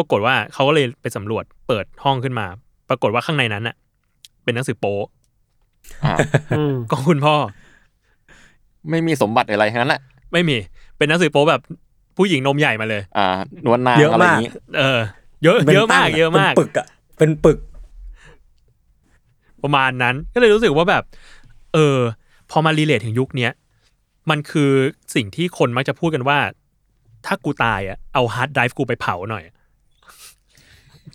[0.00, 2.46] ปรากฏว่าเขาก็เลยไปสำรวจเปิดห้องขึ้นมา
[2.88, 3.74] ปรากฏว่าข้างในนั้นน่ะ
[4.44, 5.00] เป็นหนังสือโป๊
[6.04, 6.14] อ่า
[6.58, 7.34] อืมก็คุณพ่อ
[8.90, 10.00] ไม่มีสมบัติอะไรทั้งนั้นแหละ
[10.32, 10.56] ไม่มี
[10.96, 11.60] เป็นหนังสือโป๊แบบ
[12.16, 13.26] ผู้หญิงนมใหญ่มาเลย อ่า
[13.66, 15.00] นวลนางเยอะอะไรอมากย่างนี้เออ
[15.44, 16.86] เยอะป็นเยอะมากตั้งเยอะมากเป็นปึกอะ
[17.18, 17.58] เป็นปึก
[19.62, 21.02] ประมาณนั้นก็เลยรู้สึกว่าแบบ
[21.74, 21.98] เออ
[22.50, 23.52] พอมา relate ถึงยุคเนี้ย
[24.30, 24.70] มันคือ
[25.14, 26.38] สิ่งที่คนมักจะพูดกันว่า
[27.26, 29.44] ถ้ากูตายอะเอาฮาร์ดไดรฟ์กูไปเผาหน่อย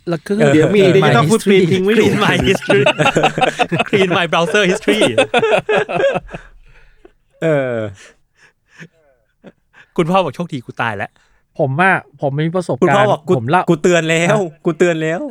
[0.09, 2.83] แล้วก็เดี๋ยวมี digital footprint ทิ้งไว้อยู่ clean my history
[3.89, 5.01] clean my browser history
[7.43, 7.75] เออ
[9.97, 11.11] คุณพ่อบอกโชคดีกูตายแล้ว
[11.59, 15.21] ผมอะผมมีประสบคุณการพ่อณ์บอกกูผมเล่ากูเตือนแล้ว กูเตือนแล้ว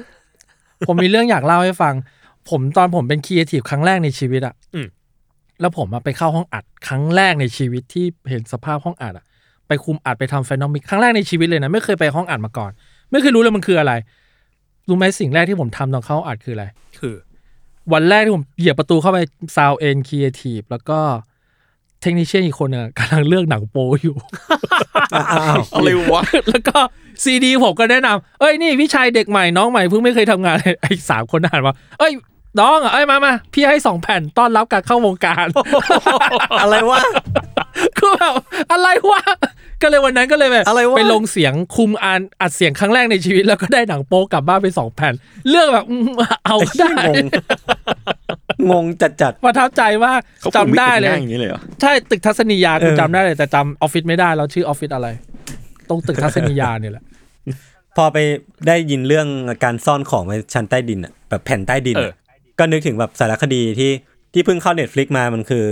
[0.89, 1.95] ผมมีเรื่องอยากเล่าให้ฟัง
[2.51, 4.87] ผมตอนผมเป็นครีเอทีฟครั้งแรกในชีวิตอะอืม
[5.61, 9.25] แล้วผมอะไปเข้าห้องอัดครั้งแรกในชีวิตที่เห็นสภาพห้องอัดอะ
[9.69, 12.71] ไปคุมอัดไปทำ final mix ครั้งแรกในชีวิตเลยนะ ไม่เคยไปห้องอัดมาก่อน
[13.11, 13.93] ไม่เคยรู้เลยมันคืออะไร
[14.89, 16.67] รู้ไหมสิ่งแรกที่ผมทำตอนเข้าอัดคืออะไร
[16.99, 17.15] คือ
[17.93, 19.19] วันแรกที่ผมเหยียบประตูเข้าไป
[19.57, 20.99] sound en ครีเอทีฟแล้วก็
[22.03, 24.17] technician อีกคนหนึ่งอะกำลังเลือกหนังโป๊อยู่
[25.75, 26.79] อะไรวะ แล้วก็
[27.23, 32.13] ซีดีผมก็แนะนำเอ้ยนี่พี่ชายเด็กใหม่น้องใหม่เพิ่งไม่เคยทำงานเลยไอ้สามคนอ่านว่าเอ้ย
[32.61, 35.47] น้องอะเอ้ยมามาพี่ให้สองแผ่นต้อนรับการเข้าวงการ
[36.61, 37.01] อะไรวะ
[38.09, 38.35] คือแบบ
[38.73, 39.23] อะไรวะ
[39.83, 45.15] ก็เลยวันนั้นก็เลยแบบอะไรวะไปลงเสียงคุมอ่านอัดเสียงครั้งแรกในชีวิตแล้วก็ได้หนังโป๊กลับบ้านไปสองแผ่น
[45.49, 46.09] เลือกแบบอืม
[46.45, 47.27] เอาก็ได้งง
[48.71, 55.09] งงจัดจัดประทับใจมากเขาจำได้เลยง่ายอย่างนี้เลยเหรอใช่ตึกทัศนียากูเออจำได้เลยแต่จำออฟฟิศไม่ได้แล้วชื่อออฟฟิศอะไร
[55.89, 57.05] ตรงตึกทัศนียาเนี่ยแหละ
[57.97, 58.19] พอไป
[58.67, 59.29] ได้ยินเรื่อง
[59.65, 62.29] การซ่อนของไว้ชั้นใต้ดินอะแบบแผ่นใต้ดินเออะอ
[62.59, 63.93] ก็นึกถึงแบบสารคดีที่
[64.33, 65.67] ที่เพิ่งเข้า Netflix มามันคือ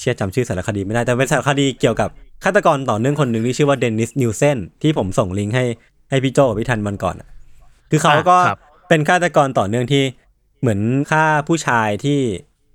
[0.00, 2.08] เชื่อจำชื่อสารคดีไม่ได้แต่เป็นสารคดีเกี่ยวกับ
[2.44, 5.64] ฆาตกรต่อเนื่องคนหนึ่งที่ชื่อว่า Dennis Nilsen ที่ผมส่งลิงก์ให้
[6.10, 7.28] ให้พี่โจกับพี่ทันวันก่อนอะ
[7.90, 10.02] คือเขาก็อะครับเป็นฆาตกรต่อเนื่องที่
[10.60, 10.80] เหมือน
[11.10, 12.18] ฆ่าผู้ชายที่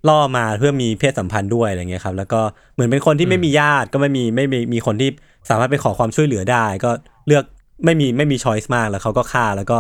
[0.08, 2.42] ล่อมาเพื่อมีเพศสัมพันธ์ด้วยอะไรเงี้ยครับ แล้วก็
[2.74, 5.10] เหมือนเป็นคนที่ไม่มีญาติก็ไม่มีไม่มีมีคนที่
[5.50, 6.92] สามารถไปขอความช่วยเหลือได้ ก็
[7.28, 7.44] เลือก
[7.86, 9.78] ไม่มีไม่มีช้อยส์มากแล้วเขาก็ฆ่าแล้วก็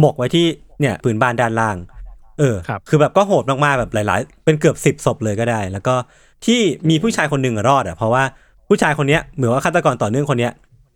[0.00, 0.46] หมกไว้ที่
[0.80, 1.76] เนี่ยพื้นบ้านด้านล่าง
[2.38, 5.94] เออครับคือแบบก็โหดมากๆแบบหลาย ๆ เป็นเกือบสิบศพเลยก็ได้ แล้วก็
[6.46, 8.22] ที่มีผู้ชายคนหนึ่งอะรอดอะเพราะว่า
[8.68, 10.52] ผู้ชายคนเนี้ยเหมือนว่าฆาตกรต่อเนื่องคนเนี้ย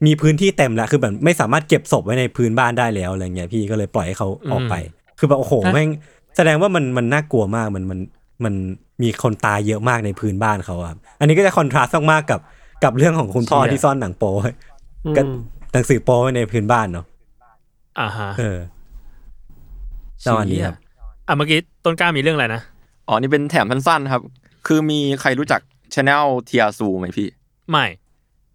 [0.06, 4.74] มีพื้นที่เต็มแล้วคือแบบไม่สามารถเก็บศพไว้ในพื้นบ้านได้แล้วอะไรเงี้ยพี่ก็เลยปล่อยให้เขาออกไป
[5.18, 5.88] คือแบบโอ้โหแม่ง
[6.36, 7.98] แสดงว่ามันมันน่ากลัวมากมันมัน
[8.44, 8.54] มัน
[9.02, 12.40] มีคนตายเยอะมากในพื้นบ้านเขาอะครับ อันนี้ก็จะ contrast มากๆกับ
[12.84, 14.52] กับเรื่องของคุณพ่อเชี่ยที่ซ่อนหนังโป๊ไว้
[15.04, 15.22] อืมก็
[15.72, 17.04] หนังสือโป๊ไว้ในพื้นบ้านเนาะ
[18.00, 18.58] อ่าฮะเออ
[20.26, 20.76] ประมาณนี้ครับ
[21.26, 22.62] อะเมื่อกี้ต้นกล้ามีเรื่องอะไรนะ
[23.08, 24.22] อ๋อนี่เป็นแถมสั้นๆครับ
[24.66, 25.60] คือมีใครรู้จัก
[25.94, 27.28] ช anel เทียซูไหมพี่
[27.70, 27.86] ไม่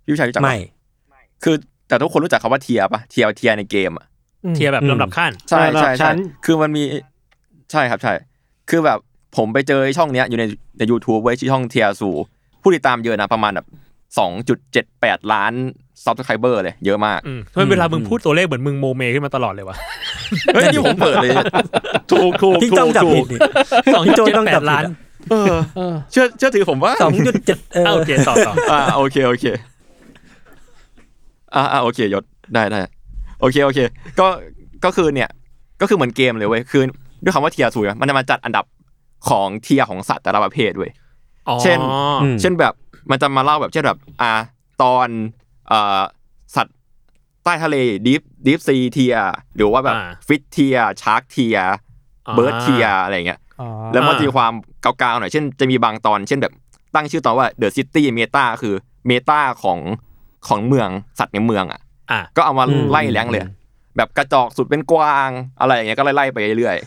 [0.04, 0.58] พี่ผู้ชายรู้จักปะไม่
[1.43, 1.56] คือ
[1.88, 4.06] แต่ทุกคนรู้จักคำว่าเทียปะเทียเทียในเกมอะ
[4.56, 6.84] tier แบบอืมลำดับขั้น ใช่ระดับใช่ชั้ใช่นคือมันมี
[7.72, 8.14] ใช่ครับใช่
[8.70, 8.99] คือแบบ
[9.38, 10.43] ผมไปเจอไอ้ช่องเนี้ยอยู่ใน
[10.78, 12.10] ใน YouTube ไว้ชื่อช่อง TierZoo
[12.62, 13.68] ผู้ติดตามเยอะนะประมาณแบบ
[14.18, 15.54] สองจุดเจ็ดแปดล้าน
[16.04, 19.78] subscriber เลยเยอะมากอืมทำไมเวลามึงพูดตัวเลขเหมือนมึงโมเมขึ้นมาตลอดเลยวะ
[20.54, 21.32] เฮ้ยนี่ผมเปิดเลย
[22.12, 23.39] ถูกถูกที่ถูต้องกจับถูผิกดนี่
[23.93, 24.93] สองพี่โจเจ็ดต้องแปจับดผิดล้านอะ
[25.32, 29.45] เออเออเชื่อเชื่อถือผมว่าสองจุดเจ็ดเออเอาโอเคต่อต่ออ่าโอเคโอเค
[31.55, 32.82] อ่าอ่าโอเคยศได้ได้
[33.39, 33.80] โอเคโอเค
[34.19, 34.28] ก็
[34.86, 35.30] ก็คือเนี่ย
[35.82, 36.84] ก็คือเหมือนเกมเลยเว้ยคือ
[37.24, 38.65] ด้วยคำว่า TierZoo อะมันจะมาจัดอันดับ
[39.30, 40.91] ของ tier ของสัตว์แต่ละประเภทเว้ย
[41.47, 41.80] อ๋อเช่น
[42.21, 42.74] อืมเช่นแบบ
[43.11, 44.32] มันจะมาเล่าแบบเช่นแบบอ่า
[44.84, 45.07] ตอน
[45.67, 46.01] เอ่อ
[46.55, 46.76] สัตว์
[47.43, 47.76] ใต้ทะเล
[48.06, 49.16] deep deep sea tier
[49.55, 49.95] หรือว่าแบบ
[50.28, 53.43] fish tier shark tier bird tier อะไรเงี้ยอ๋อ
[53.93, 56.54] แล้วมันจะมีความกาวๆหน่อยเช่นจะมีบางตอน เช่นแบบ
[56.95, 58.74] ตั้งชื่อตอนว่า The City Meta คือ
[59.08, 59.80] meta ของ
[60.47, 60.89] ของเมือง
[61.20, 61.82] สัตว์ในเมืองอะ
[62.12, 63.41] อะก็เอามาอืมไล่ rank เลย
[63.97, 65.30] แบบกระจอกสุดเป็นกวาง
[65.60, 66.78] อะไรอย่างเงี้ยก็ไล่ๆไปเรื่อย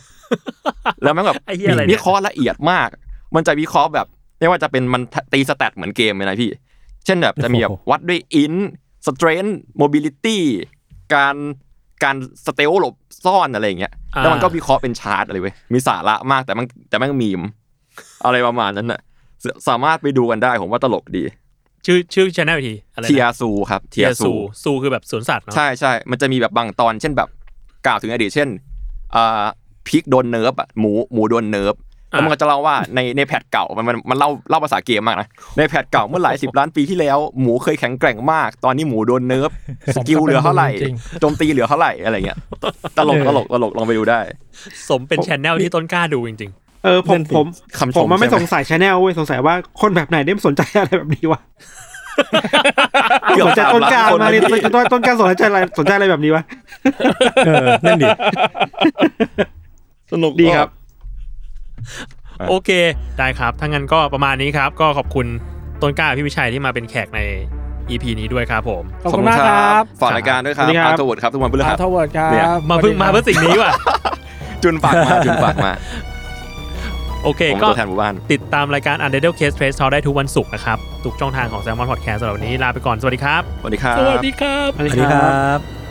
[0.47, 2.89] ๆแล้วมันแบบไอ้เหี้ยอะไรเนี่ยวิเคราะห์ละเอียดมาก
[3.35, 4.07] มันจะวิเคราะห์แบบ
[4.39, 5.03] ไม่ว่าจะเป็นมัน
[5.33, 6.51] ตี stat เหมือนเกมเลยนะพี่
[7.05, 8.55] เช่นแบบจะมีแบบวัดด้วย int
[9.07, 9.45] strength
[9.79, 10.43] mobility
[11.15, 11.37] การ
[12.05, 12.95] การ stealth หลบ
[13.25, 17.43] ซ่อนอะไรอย่างเงี้ยอ่าแล้วมันก็วิเคราะห์เป็นชาร์ตอะไรเว้ยมีสาระมากแต่มันแต่แม่งมีม
[18.25, 19.01] อะไรประมาณนั้นน่ะ
[19.43, 21.25] สสามารถไปดูกันได้ผมว่าตลกดี
[21.87, 24.33] ชื่อชื่อ channel ทีอะไรนะ Tier Zoo ครับ TierZoo
[24.65, 27.29] zoo คือแบบสวนสัตว์เนาะใช่ใช่มันจะมีแบบบางตอนเช่นแบบ
[27.87, 28.49] กล่าวถึงอดีตเช่น
[29.15, 29.45] อ่า
[29.89, 31.75] pig โดน nerf อะหมูหมูโดน nerf
[32.17, 39.51] แล้วมันก็จะเล่าว่าในใน patch เก่ามันมันมันเล่าเล่าภาษาเกมมากนะใน patch เก่าเมื่อหลายสิบล้านปีที่แล้วหมูเคยแข็งแกร่งมาก ตอนนี้หมูโดน nerf
[39.97, 42.39] skill เหลือเท่าไหร่จริงโจมตีเหลือเท่าไหร่อะไรเงี้ย
[42.99, 44.21] ตลกตลกตลกลองไปดูได้
[44.89, 46.53] สมเป็นชแนลที่ต้นกล้าดูจริง
[46.85, 47.47] เออผมนั่นสิผม
[47.79, 51.41] คำชมผมมันไม่ใช่ไหมสงสัยชาแนลเว้ยสงสัยว่าคนแบบไหนได้สนใจอะไรแบบนี้วะ
[53.35, 56.43] เกือบสนใจสามต้นกล้าล้านคนมานะเนี่ยพี่ต้นต้นกล้าสนใจอะไรสนใจอะไรแบบนี้วะ
[57.47, 58.07] เออนั่นดิ
[60.13, 60.69] สนุกดีครับ
[62.49, 62.71] โอเค
[63.19, 65.27] ได้ครับถ้างั้นก็ประมาณนี้ครับ ก็ขอบคุณ
[65.83, 67.21] ต้นกล้าพี่วิชัยที่มาเป็นแขกใน
[67.91, 73.73] EP นี้ด้วยครับผมขอบคุณมากครับฝากรายการด้วยครับสวัสดีครับอาร์ทเวิร์ดครับทุกวันพฤอาหัสร์ทเวิร์ดครัเนี่ยบมาเพิ่งมาเพื่อสิ่งนี้ว่ะ
[74.63, 75.73] จุนฝากมาจุนฝากมา
[77.25, 85.86] โอเคผมเป็นก็ตัวแทนหมู่บ้านติดตามรายการ Untitled Case Trace Talk ได้ทุกวันศุกร์นะครับ ทุกช่องทางของ Salmon Podcast สำหรับวันนี้ลาไปก่อน สวัสดีครับ สวัสดีครับ สวัสดีครับ สวัสสวัสดีดีคครัรับบ